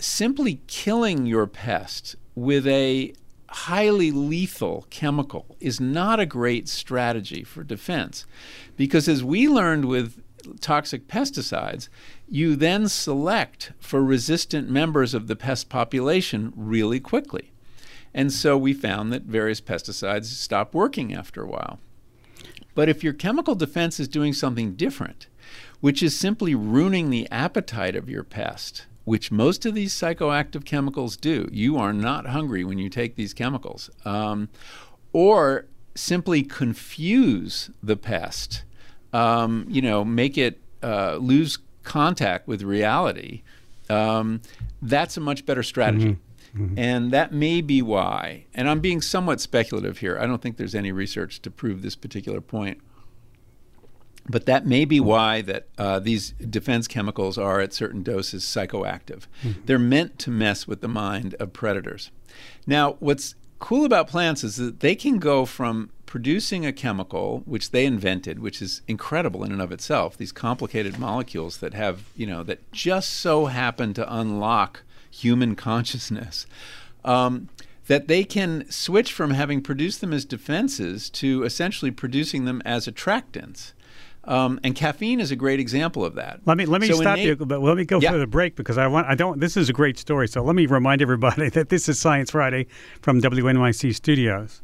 simply 0.00 0.60
killing 0.66 1.26
your 1.26 1.46
pest 1.46 2.16
with 2.40 2.66
a 2.66 3.12
highly 3.48 4.10
lethal 4.10 4.86
chemical 4.90 5.56
is 5.60 5.80
not 5.80 6.20
a 6.20 6.26
great 6.26 6.68
strategy 6.68 7.42
for 7.44 7.62
defense. 7.62 8.24
Because 8.76 9.08
as 9.08 9.22
we 9.22 9.48
learned 9.48 9.84
with 9.84 10.22
toxic 10.60 11.06
pesticides, 11.06 11.88
you 12.28 12.56
then 12.56 12.88
select 12.88 13.72
for 13.78 14.02
resistant 14.02 14.70
members 14.70 15.12
of 15.12 15.26
the 15.26 15.36
pest 15.36 15.68
population 15.68 16.52
really 16.56 17.00
quickly. 17.00 17.52
And 18.14 18.32
so 18.32 18.56
we 18.56 18.72
found 18.72 19.12
that 19.12 19.22
various 19.22 19.60
pesticides 19.60 20.24
stop 20.26 20.74
working 20.74 21.12
after 21.12 21.42
a 21.42 21.48
while. 21.48 21.78
But 22.74 22.88
if 22.88 23.04
your 23.04 23.12
chemical 23.12 23.54
defense 23.54 24.00
is 24.00 24.08
doing 24.08 24.32
something 24.32 24.74
different, 24.74 25.26
which 25.80 26.02
is 26.02 26.18
simply 26.18 26.54
ruining 26.54 27.10
the 27.10 27.28
appetite 27.30 27.96
of 27.96 28.08
your 28.08 28.24
pest, 28.24 28.86
which 29.04 29.30
most 29.30 29.66
of 29.66 29.74
these 29.74 29.94
psychoactive 29.94 30.64
chemicals 30.64 31.16
do. 31.16 31.48
You 31.52 31.76
are 31.78 31.92
not 31.92 32.26
hungry 32.26 32.64
when 32.64 32.78
you 32.78 32.88
take 32.88 33.16
these 33.16 33.34
chemicals. 33.34 33.90
Um, 34.04 34.48
or 35.12 35.66
simply 35.94 36.42
confuse 36.42 37.70
the 37.82 37.96
pest, 37.96 38.64
um, 39.12 39.66
you 39.68 39.82
know, 39.82 40.04
make 40.04 40.38
it 40.38 40.60
uh, 40.82 41.16
lose 41.16 41.58
contact 41.82 42.46
with 42.46 42.62
reality. 42.62 43.42
Um, 43.88 44.40
that's 44.80 45.16
a 45.16 45.20
much 45.20 45.44
better 45.44 45.62
strategy. 45.62 46.12
Mm-hmm. 46.12 46.64
Mm-hmm. 46.64 46.78
And 46.78 47.10
that 47.12 47.32
may 47.32 47.60
be 47.60 47.80
why, 47.80 48.46
and 48.54 48.68
I'm 48.68 48.80
being 48.80 49.00
somewhat 49.00 49.40
speculative 49.40 49.98
here. 49.98 50.18
I 50.18 50.26
don't 50.26 50.42
think 50.42 50.56
there's 50.56 50.74
any 50.74 50.90
research 50.90 51.40
to 51.42 51.50
prove 51.50 51.82
this 51.82 51.94
particular 51.94 52.40
point. 52.40 52.80
But 54.30 54.46
that 54.46 54.64
may 54.64 54.84
be 54.84 55.00
why 55.00 55.42
that 55.42 55.66
uh, 55.76 55.98
these 55.98 56.30
defense 56.32 56.86
chemicals 56.86 57.36
are 57.36 57.60
at 57.60 57.72
certain 57.72 58.02
doses 58.02 58.44
psychoactive. 58.44 59.26
Mm-hmm. 59.42 59.62
They're 59.64 59.78
meant 59.78 60.18
to 60.20 60.30
mess 60.30 60.68
with 60.68 60.80
the 60.80 60.88
mind 60.88 61.34
of 61.40 61.52
predators. 61.52 62.10
Now, 62.66 62.96
what's 63.00 63.34
cool 63.58 63.84
about 63.84 64.06
plants 64.06 64.44
is 64.44 64.56
that 64.56 64.80
they 64.80 64.94
can 64.94 65.18
go 65.18 65.44
from 65.44 65.90
producing 66.06 66.64
a 66.64 66.72
chemical 66.72 67.42
which 67.44 67.70
they 67.70 67.84
invented, 67.84 68.38
which 68.38 68.62
is 68.62 68.82
incredible 68.86 69.42
in 69.44 69.52
and 69.52 69.62
of 69.62 69.72
itself, 69.72 70.16
these 70.16 70.32
complicated 70.32 70.98
molecules 70.98 71.58
that 71.58 71.74
have, 71.74 72.04
you 72.16 72.26
know, 72.26 72.42
that 72.44 72.70
just 72.72 73.10
so 73.10 73.46
happen 73.46 73.94
to 73.94 74.14
unlock 74.14 74.82
human 75.10 75.56
consciousness. 75.56 76.46
Um, 77.04 77.48
that 77.86 78.06
they 78.06 78.22
can 78.22 78.70
switch 78.70 79.12
from 79.12 79.32
having 79.32 79.60
produced 79.60 80.00
them 80.00 80.12
as 80.12 80.24
defenses 80.24 81.10
to 81.10 81.42
essentially 81.42 81.90
producing 81.90 82.44
them 82.44 82.62
as 82.64 82.86
attractants. 82.86 83.72
Um, 84.24 84.60
and 84.62 84.74
caffeine 84.74 85.20
is 85.20 85.30
a 85.30 85.36
great 85.36 85.60
example 85.60 86.04
of 86.04 86.14
that. 86.16 86.40
Let 86.44 86.58
me 86.58 86.66
let 86.66 86.80
me 86.80 86.88
so 86.88 87.00
stop 87.00 87.18
you, 87.18 87.36
but 87.36 87.62
let 87.62 87.76
me 87.76 87.84
go 87.84 88.00
yeah. 88.00 88.12
for 88.12 88.18
the 88.18 88.26
break 88.26 88.54
because 88.54 88.76
I 88.76 88.86
want 88.86 89.06
I 89.06 89.14
don't. 89.14 89.40
This 89.40 89.56
is 89.56 89.68
a 89.68 89.72
great 89.72 89.98
story. 89.98 90.28
So 90.28 90.42
let 90.42 90.54
me 90.54 90.66
remind 90.66 91.00
everybody 91.00 91.48
that 91.50 91.70
this 91.70 91.88
is 91.88 91.98
Science 91.98 92.30
Friday 92.30 92.66
from 93.00 93.20
WNYC 93.20 93.94
Studios. 93.94 94.62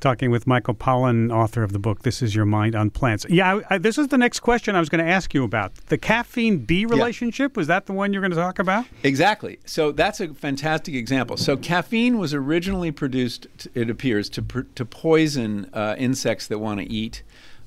Talking 0.00 0.30
with 0.30 0.46
Michael 0.46 0.74
Pollan, 0.74 1.34
author 1.34 1.62
of 1.62 1.72
the 1.72 1.78
book 1.78 2.02
"This 2.02 2.20
Is 2.20 2.34
Your 2.34 2.44
Mind 2.44 2.74
on 2.74 2.90
Plants." 2.90 3.24
Yeah, 3.30 3.54
I, 3.54 3.76
I, 3.76 3.78
this 3.78 3.96
is 3.96 4.08
the 4.08 4.18
next 4.18 4.40
question 4.40 4.76
I 4.76 4.80
was 4.80 4.90
going 4.90 5.02
to 5.02 5.10
ask 5.10 5.32
you 5.32 5.44
about 5.44 5.74
the 5.86 5.96
caffeine 5.96 6.58
bee 6.58 6.84
relationship. 6.84 7.52
Yeah. 7.56 7.60
Was 7.60 7.68
that 7.68 7.86
the 7.86 7.94
one 7.94 8.12
you're 8.12 8.20
going 8.20 8.30
to 8.32 8.36
talk 8.36 8.58
about? 8.58 8.84
Exactly. 9.02 9.58
So 9.64 9.90
that's 9.90 10.20
a 10.20 10.34
fantastic 10.34 10.94
example. 10.94 11.38
So 11.38 11.56
caffeine 11.56 12.18
was 12.18 12.34
originally 12.34 12.92
produced, 12.92 13.46
it 13.72 13.88
appears, 13.88 14.28
to 14.30 14.42
to 14.42 14.84
poison 14.84 15.70
uh, 15.72 15.94
insects 15.96 16.46
that 16.48 16.58
want 16.58 16.80
to 16.80 16.92
eat 16.92 17.22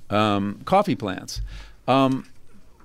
um, 0.10 0.62
coffee 0.66 0.96
plants. 0.96 1.42
Um, 1.88 2.26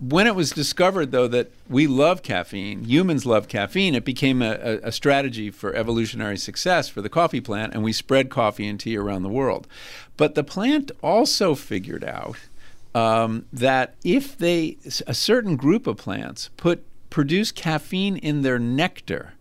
when 0.03 0.27
it 0.27 0.35
was 0.35 0.51
discovered, 0.51 1.13
though, 1.13 1.29
that 1.29 1.53
we 1.69 1.87
love 1.87 2.23
caffeine, 2.25 2.85
humans 2.85 3.25
love 3.25 3.47
caffeine, 3.47 3.95
it 3.95 4.05
became 4.05 4.43
a, 4.43 4.81
a, 4.83 4.91
strategy 4.91 5.49
for 5.49 5.73
evolutionary 5.77 6.37
success 6.37 6.89
for 6.89 7.01
the 7.01 7.09
coffee 7.09 7.41
plant, 7.41 7.73
and 7.73 7.85
we 7.85 7.93
spread 7.93 8.29
coffee 8.29 8.67
and 8.67 8.81
tea 8.81 8.97
around 8.97 9.23
the 9.23 9.29
world. 9.29 9.69
But 10.17 10.35
the 10.35 10.43
plant 10.43 10.91
also 11.03 11.55
figured 11.55 12.03
out 12.03 12.37
um, 12.97 13.47
that 13.53 13.95
if 14.03 14.37
they, 14.37 14.77
a 15.07 15.15
certain 15.15 15.55
group 15.55 15.87
of 15.87 15.99
plants, 15.99 16.51
put 16.57 16.85
produce 17.09 17.53
caffeine 17.53 18.17
in 18.17 18.43
their 18.43 18.59
nectar, 18.59 19.35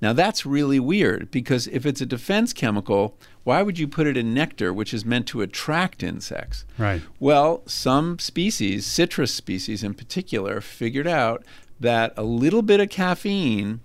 now 0.00 0.12
that's 0.12 0.44
really 0.44 0.80
weird 0.80 1.30
because 1.30 1.66
if 1.68 1.86
it's 1.86 2.00
a 2.00 2.06
defense 2.06 2.52
chemical, 2.52 3.16
why 3.48 3.62
would 3.62 3.78
you 3.78 3.88
put 3.88 4.06
it 4.06 4.14
in 4.14 4.34
nectar, 4.34 4.74
which 4.74 4.92
is 4.92 5.06
meant 5.06 5.26
to 5.28 5.40
attract 5.40 6.02
insects? 6.02 6.66
Right. 6.76 7.00
Well, 7.18 7.62
some 7.64 8.18
species, 8.18 8.84
citrus 8.84 9.32
species 9.32 9.82
in 9.82 9.94
particular, 9.94 10.60
figured 10.60 11.06
out 11.06 11.46
that 11.80 12.12
a 12.18 12.22
little 12.22 12.60
bit 12.60 12.78
of 12.78 12.90
caffeine 12.90 13.80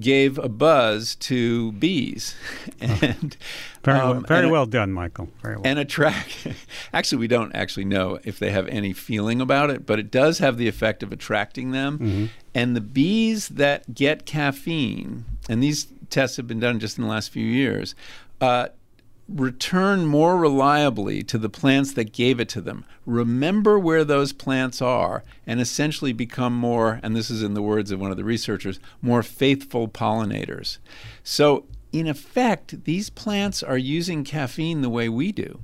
gave 0.00 0.38
a 0.38 0.48
buzz 0.48 1.16
to 1.16 1.72
bees, 1.72 2.34
and 2.80 3.36
very, 3.84 3.98
um, 3.98 4.10
well, 4.10 4.20
very 4.20 4.42
and, 4.44 4.50
well 4.50 4.64
done, 4.64 4.90
Michael. 4.90 5.28
Very 5.42 5.56
well. 5.56 5.66
And 5.66 5.78
attract. 5.78 6.46
actually, 6.94 7.18
we 7.18 7.28
don't 7.28 7.54
actually 7.54 7.84
know 7.84 8.18
if 8.24 8.38
they 8.38 8.52
have 8.52 8.66
any 8.68 8.94
feeling 8.94 9.42
about 9.42 9.68
it, 9.68 9.84
but 9.84 9.98
it 9.98 10.10
does 10.10 10.38
have 10.38 10.56
the 10.56 10.66
effect 10.66 11.02
of 11.02 11.12
attracting 11.12 11.72
them. 11.72 11.98
Mm-hmm. 11.98 12.26
And 12.54 12.74
the 12.74 12.80
bees 12.80 13.48
that 13.48 13.94
get 13.94 14.24
caffeine, 14.24 15.26
and 15.46 15.62
these 15.62 15.88
tests 16.08 16.36
have 16.36 16.46
been 16.46 16.60
done 16.60 16.78
just 16.78 16.98
in 16.98 17.04
the 17.04 17.10
last 17.10 17.30
few 17.30 17.44
years. 17.44 17.94
Uh, 18.40 18.68
return 19.28 20.06
more 20.06 20.36
reliably 20.36 21.22
to 21.22 21.38
the 21.38 21.48
plants 21.48 21.92
that 21.94 22.12
gave 22.12 22.38
it 22.38 22.48
to 22.48 22.60
them. 22.60 22.84
Remember 23.04 23.78
where 23.78 24.04
those 24.04 24.32
plants 24.32 24.80
are 24.80 25.24
and 25.46 25.60
essentially 25.60 26.12
become 26.12 26.54
more, 26.54 27.00
and 27.02 27.16
this 27.16 27.30
is 27.30 27.42
in 27.42 27.54
the 27.54 27.62
words 27.62 27.90
of 27.90 28.00
one 28.00 28.10
of 28.10 28.16
the 28.16 28.24
researchers, 28.24 28.78
more 29.02 29.22
faithful 29.22 29.88
pollinators. 29.88 30.78
So, 31.24 31.66
in 31.92 32.06
effect, 32.06 32.84
these 32.84 33.10
plants 33.10 33.62
are 33.62 33.78
using 33.78 34.22
caffeine 34.22 34.82
the 34.82 34.90
way 34.90 35.08
we 35.08 35.32
do, 35.32 35.60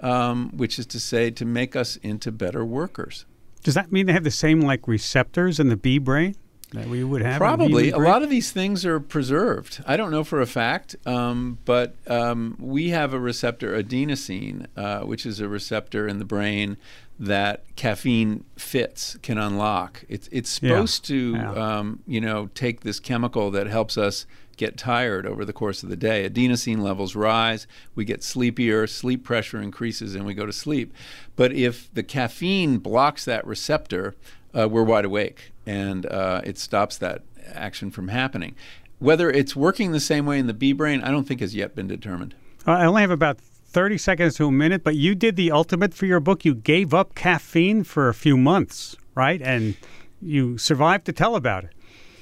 um, 0.00 0.50
which 0.56 0.78
is 0.78 0.86
to 0.86 1.00
say, 1.00 1.30
to 1.30 1.44
make 1.44 1.76
us 1.76 1.96
into 1.96 2.32
better 2.32 2.64
workers. 2.64 3.24
Does 3.62 3.74
that 3.74 3.92
mean 3.92 4.06
they 4.06 4.12
have 4.12 4.24
the 4.24 4.30
same 4.30 4.60
like 4.60 4.86
receptors 4.86 5.58
in 5.58 5.68
the 5.68 5.76
bee 5.76 5.98
brain? 5.98 6.36
That 6.72 6.88
we 6.88 7.04
would 7.04 7.22
have? 7.22 7.38
Probably. 7.38 7.90
A 7.90 7.98
lot 7.98 8.22
of 8.22 8.30
these 8.30 8.50
things 8.50 8.84
are 8.84 9.00
preserved. 9.00 9.82
I 9.86 9.96
don't 9.96 10.10
know 10.10 10.24
for 10.24 10.40
a 10.40 10.46
fact, 10.46 10.96
um, 11.06 11.58
but 11.64 11.94
um, 12.06 12.56
we 12.58 12.90
have 12.90 13.12
a 13.12 13.20
receptor, 13.20 13.80
adenosine, 13.80 14.66
uh, 14.76 15.00
which 15.00 15.24
is 15.26 15.40
a 15.40 15.48
receptor 15.48 16.08
in 16.08 16.18
the 16.18 16.24
brain 16.24 16.76
that 17.18 17.64
caffeine 17.76 18.44
fits 18.56 19.16
can 19.22 19.38
unlock. 19.38 20.04
It's 20.08 20.28
it's 20.32 20.50
supposed 20.50 21.08
yeah. 21.08 21.14
to 21.14 21.32
yeah. 21.32 21.52
Um, 21.52 22.02
you 22.06 22.20
know 22.20 22.50
take 22.54 22.80
this 22.80 23.00
chemical 23.00 23.50
that 23.52 23.66
helps 23.66 23.96
us 23.96 24.26
get 24.56 24.76
tired 24.76 25.26
over 25.26 25.44
the 25.44 25.52
course 25.52 25.82
of 25.82 25.88
the 25.88 25.96
day. 25.96 26.28
Adenosine 26.28 26.80
levels 26.80 27.14
rise, 27.14 27.66
we 27.94 28.04
get 28.04 28.22
sleepier, 28.22 28.86
sleep 28.86 29.22
pressure 29.22 29.60
increases, 29.60 30.14
and 30.14 30.24
we 30.24 30.34
go 30.34 30.46
to 30.46 30.52
sleep. 30.52 30.92
But 31.36 31.52
if 31.52 31.92
the 31.92 32.02
caffeine 32.02 32.78
blocks 32.78 33.24
that 33.26 33.46
receptor, 33.46 34.14
uh, 34.54 34.68
we're 34.68 34.82
wide 34.82 35.04
awake 35.04 35.52
and 35.66 36.06
uh, 36.06 36.40
it 36.44 36.58
stops 36.58 36.96
that 36.98 37.22
action 37.52 37.90
from 37.90 38.08
happening. 38.08 38.54
Whether 38.98 39.30
it's 39.30 39.54
working 39.54 39.92
the 39.92 40.00
same 40.00 40.24
way 40.24 40.38
in 40.38 40.46
the 40.46 40.54
bee 40.54 40.72
brain, 40.72 41.02
I 41.02 41.10
don't 41.10 41.24
think 41.24 41.40
has 41.40 41.54
yet 41.54 41.74
been 41.74 41.86
determined. 41.86 42.34
I 42.66 42.84
only 42.84 43.02
have 43.02 43.10
about 43.10 43.38
30 43.38 43.98
seconds 43.98 44.36
to 44.36 44.46
a 44.46 44.52
minute, 44.52 44.82
but 44.82 44.96
you 44.96 45.14
did 45.14 45.36
the 45.36 45.52
ultimate 45.52 45.92
for 45.92 46.06
your 46.06 46.20
book. 46.20 46.44
You 46.44 46.54
gave 46.54 46.94
up 46.94 47.14
caffeine 47.14 47.84
for 47.84 48.08
a 48.08 48.14
few 48.14 48.36
months, 48.36 48.96
right? 49.14 49.42
And 49.42 49.76
you 50.22 50.56
survived 50.56 51.04
to 51.06 51.12
tell 51.12 51.36
about 51.36 51.64
it. 51.64 51.70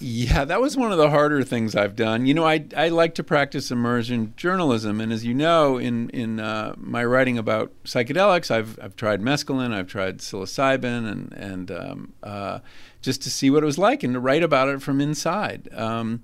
Yeah, 0.01 0.45
that 0.45 0.61
was 0.61 0.77
one 0.77 0.93
of 0.93 0.99
the 0.99 1.11
harder 1.11 1.45
things 1.45 1.77
I've 1.77 1.95
done. 1.95 2.27
You 2.27 2.35
know, 2.35 2.45
I, 2.45 2.67
I 2.77 2.89
like 2.89 3.15
to 3.15 3.25
practice 3.25 3.71
immersion 3.71 4.35
journalism, 4.37 5.01
and 5.01 5.13
as 5.13 5.25
you 5.25 5.35
know, 5.35 5.79
in 5.79 6.11
in 6.11 6.41
uh, 6.41 6.75
my 6.77 7.05
writing 7.05 7.39
about 7.39 7.73
psychedelics, 7.85 8.51
I've 8.51 8.79
I've 8.83 8.97
tried 8.97 9.23
mescaline, 9.23 9.73
I've 9.73 9.87
tried 9.87 10.19
psilocybin, 10.19 11.11
and 11.11 11.33
and 11.33 11.71
um, 11.71 12.13
uh, 12.23 12.59
just 13.03 13.23
to 13.23 13.31
see 13.31 13.51
what 13.51 13.63
it 13.63 13.67
was 13.67 13.79
like 13.79 14.03
and 14.03 14.15
to 14.15 14.21
write 14.21 14.43
about 14.43 14.69
it 14.69 14.83
from 14.83 15.01
inside. 15.01 15.69
Um, 15.73 16.23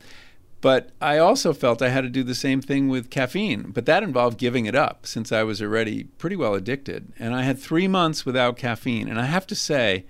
but 0.60 0.90
I 1.00 1.16
also 1.18 1.54
felt 1.54 1.80
I 1.80 1.88
had 1.88 2.02
to 2.02 2.10
do 2.10 2.22
the 2.22 2.34
same 2.34 2.60
thing 2.60 2.88
with 2.88 3.08
caffeine, 3.08 3.70
but 3.70 3.86
that 3.86 4.02
involved 4.02 4.36
giving 4.36 4.66
it 4.66 4.74
up 4.74 5.06
since 5.06 5.32
I 5.32 5.42
was 5.42 5.62
already 5.62 6.04
pretty 6.04 6.36
well 6.36 6.54
addicted, 6.54 7.12
and 7.18 7.34
I 7.34 7.42
had 7.42 7.58
three 7.58 7.88
months 7.88 8.26
without 8.26 8.56
caffeine, 8.56 9.08
and 9.08 9.18
I 9.18 9.24
have 9.24 9.46
to 9.46 9.54
say 9.54 10.04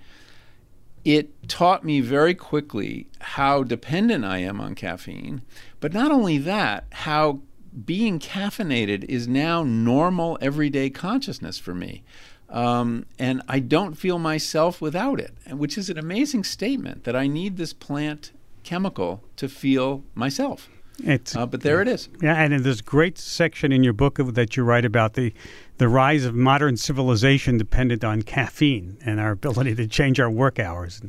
it 1.03 1.47
taught 1.47 1.83
me 1.83 2.01
very 2.01 2.35
quickly 2.35 3.07
how 3.19 3.63
dependent 3.63 4.23
I 4.23 4.39
am 4.39 4.61
on 4.61 4.75
caffeine, 4.75 5.41
but 5.79 5.93
not 5.93 6.11
only 6.11 6.37
that, 6.39 6.85
how 6.91 7.41
being 7.85 8.19
caffeinated 8.19 9.03
is 9.05 9.27
now 9.27 9.63
normal 9.63 10.37
everyday 10.41 10.89
consciousness 10.89 11.57
for 11.57 11.73
me. 11.73 12.03
Um, 12.49 13.05
and 13.17 13.41
I 13.47 13.59
don't 13.59 13.95
feel 13.95 14.19
myself 14.19 14.81
without 14.81 15.19
it, 15.19 15.33
which 15.51 15.77
is 15.77 15.89
an 15.89 15.97
amazing 15.97 16.43
statement 16.43 17.05
that 17.05 17.15
I 17.15 17.27
need 17.27 17.55
this 17.55 17.71
plant 17.71 18.31
chemical 18.63 19.23
to 19.37 19.47
feel 19.47 20.03
myself. 20.15 20.69
It's, 21.03 21.35
uh, 21.35 21.45
but 21.45 21.61
there 21.61 21.81
it 21.81 21.87
is. 21.87 22.09
Yeah, 22.21 22.35
and 22.35 22.63
there's 22.63 22.81
a 22.81 22.83
great 22.83 23.17
section 23.17 23.71
in 23.71 23.83
your 23.83 23.93
book 23.93 24.17
that 24.17 24.55
you 24.55 24.63
write 24.63 24.85
about 24.85 25.13
the 25.13 25.33
the 25.81 25.89
rise 25.89 26.25
of 26.25 26.35
modern 26.35 26.77
civilization 26.77 27.57
depended 27.57 28.05
on 28.05 28.21
caffeine 28.21 28.99
and 29.03 29.19
our 29.19 29.31
ability 29.31 29.73
to 29.73 29.87
change 29.87 30.19
our 30.19 30.29
work 30.29 30.59
hours. 30.59 31.01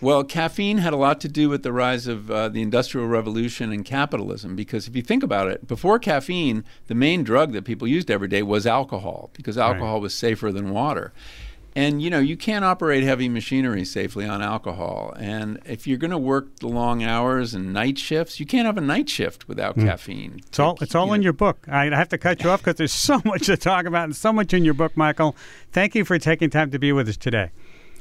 Well, 0.00 0.22
caffeine 0.22 0.78
had 0.78 0.92
a 0.92 0.96
lot 0.96 1.20
to 1.22 1.28
do 1.28 1.48
with 1.48 1.64
the 1.64 1.72
rise 1.72 2.06
of 2.06 2.30
uh, 2.30 2.48
the 2.48 2.62
Industrial 2.62 3.08
Revolution 3.08 3.72
and 3.72 3.84
capitalism 3.84 4.54
because 4.54 4.86
if 4.86 4.94
you 4.94 5.02
think 5.02 5.24
about 5.24 5.48
it, 5.48 5.66
before 5.66 5.98
caffeine, 5.98 6.62
the 6.86 6.94
main 6.94 7.24
drug 7.24 7.50
that 7.54 7.64
people 7.64 7.88
used 7.88 8.08
every 8.08 8.28
day 8.28 8.44
was 8.44 8.68
alcohol 8.68 9.30
because 9.32 9.58
alcohol 9.58 9.94
right. 9.94 10.02
was 10.02 10.14
safer 10.14 10.52
than 10.52 10.70
water. 10.70 11.12
And 11.76 12.00
you 12.00 12.08
know, 12.08 12.20
you 12.20 12.36
can't 12.36 12.64
operate 12.64 13.02
heavy 13.02 13.28
machinery 13.28 13.84
safely 13.84 14.26
on 14.26 14.42
alcohol. 14.42 15.14
And 15.18 15.60
if 15.66 15.86
you're 15.86 15.98
going 15.98 16.12
to 16.12 16.18
work 16.18 16.60
the 16.60 16.68
long 16.68 17.02
hours 17.02 17.52
and 17.52 17.72
night 17.72 17.98
shifts, 17.98 18.38
you 18.38 18.46
can't 18.46 18.66
have 18.66 18.78
a 18.78 18.80
night 18.80 19.08
shift 19.08 19.48
without 19.48 19.76
mm. 19.76 19.84
caffeine. 19.84 20.40
It's 20.46 20.58
all 20.58 20.78
it's 20.80 20.94
all 20.94 21.08
you 21.08 21.14
in 21.14 21.20
know. 21.20 21.24
your 21.24 21.32
book. 21.32 21.66
I 21.68 21.86
have 21.86 22.08
to 22.10 22.18
cut 22.18 22.42
you 22.42 22.50
off 22.50 22.60
because 22.60 22.76
there's 22.76 22.92
so 22.92 23.20
much 23.24 23.46
to 23.46 23.56
talk 23.56 23.86
about 23.86 24.04
and 24.04 24.16
so 24.16 24.32
much 24.32 24.54
in 24.54 24.64
your 24.64 24.74
book, 24.74 24.96
Michael. 24.96 25.34
Thank 25.72 25.94
you 25.94 26.04
for 26.04 26.18
taking 26.18 26.50
time 26.50 26.70
to 26.70 26.78
be 26.78 26.92
with 26.92 27.08
us 27.08 27.16
today. 27.16 27.50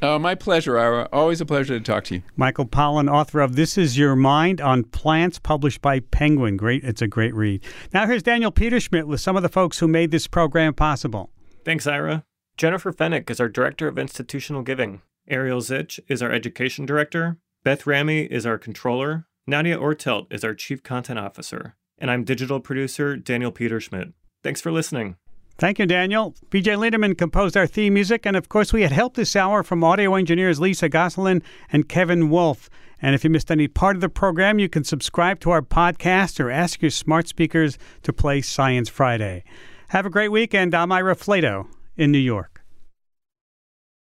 Oh, 0.03 0.19
my 0.19 0.35
pleasure, 0.35 0.77
Ira. 0.77 1.07
Always 1.13 1.39
a 1.39 1.45
pleasure 1.45 1.79
to 1.79 1.83
talk 1.83 2.03
to 2.05 2.15
you. 2.15 2.23
Michael 2.35 2.65
Pollan, 2.65 3.09
author 3.09 3.39
of 3.39 3.55
This 3.55 3.77
Is 3.77 3.97
Your 3.97 4.17
Mind 4.17 4.59
on 4.59 4.83
Plants, 4.83 5.39
published 5.39 5.81
by 5.81 6.01
Penguin. 6.01 6.57
Great, 6.57 6.83
it's 6.83 7.01
a 7.01 7.07
great 7.07 7.33
read. 7.33 7.63
Now 7.93 8.05
here's 8.05 8.21
Daniel 8.21 8.51
Peterschmidt 8.51 9.05
with 9.05 9.21
some 9.21 9.37
of 9.37 9.43
the 9.43 9.49
folks 9.49 9.79
who 9.79 9.87
made 9.87 10.11
this 10.11 10.27
program 10.27 10.73
possible. 10.73 11.29
Thanks, 11.63 11.87
Ira. 11.87 12.25
Jennifer 12.55 12.93
Fennick 12.93 13.31
is 13.31 13.39
our 13.39 13.49
Director 13.49 13.87
of 13.87 13.97
Institutional 13.97 14.61
Giving. 14.61 15.01
Ariel 15.27 15.59
Zych 15.59 15.99
is 16.07 16.21
our 16.21 16.31
Education 16.31 16.85
Director. 16.85 17.37
Beth 17.63 17.87
Ramy 17.87 18.25
is 18.25 18.45
our 18.45 18.59
Controller. 18.59 19.25
Nadja 19.49 19.75
Oertelt 19.75 20.31
is 20.31 20.43
our 20.43 20.53
Chief 20.53 20.83
Content 20.83 21.17
Officer. 21.17 21.75
And 21.97 22.11
I'm 22.11 22.23
digital 22.23 22.59
producer 22.59 23.17
Daniel 23.17 23.51
Peterschmidt. 23.51 24.13
Thanks 24.43 24.61
for 24.61 24.71
listening. 24.71 25.15
Thank 25.57 25.79
you, 25.79 25.87
Daniel. 25.87 26.35
BJ 26.51 26.77
Leiderman 26.77 27.17
composed 27.17 27.57
our 27.57 27.65
theme 27.65 27.95
music, 27.95 28.23
and 28.23 28.35
of 28.35 28.49
course, 28.49 28.71
we 28.71 28.83
had 28.83 28.91
help 28.91 29.15
this 29.15 29.35
hour 29.35 29.63
from 29.63 29.83
audio 29.83 30.13
engineers 30.13 30.59
Lisa 30.59 30.89
Gosselin 30.89 31.41
and 31.71 31.89
Kevin 31.89 32.29
Wolf. 32.29 32.69
And 33.01 33.15
if 33.15 33.23
you 33.23 33.31
missed 33.31 33.49
any 33.49 33.67
part 33.67 33.95
of 33.95 34.01
the 34.01 34.09
program, 34.09 34.59
you 34.59 34.69
can 34.69 34.83
subscribe 34.83 35.39
to 35.39 35.49
our 35.49 35.63
podcast 35.63 36.39
or 36.39 36.51
ask 36.51 36.83
your 36.83 36.91
smart 36.91 37.27
speakers 37.27 37.79
to 38.03 38.13
play 38.13 38.41
Science 38.41 38.89
Friday. 38.89 39.43
Have 39.89 40.05
a 40.05 40.11
great 40.11 40.29
weekend. 40.29 40.75
I'm 40.75 40.91
Ira 40.91 41.15
Flatow 41.15 41.67
in 41.97 42.11
New 42.11 42.17
York. 42.17 42.52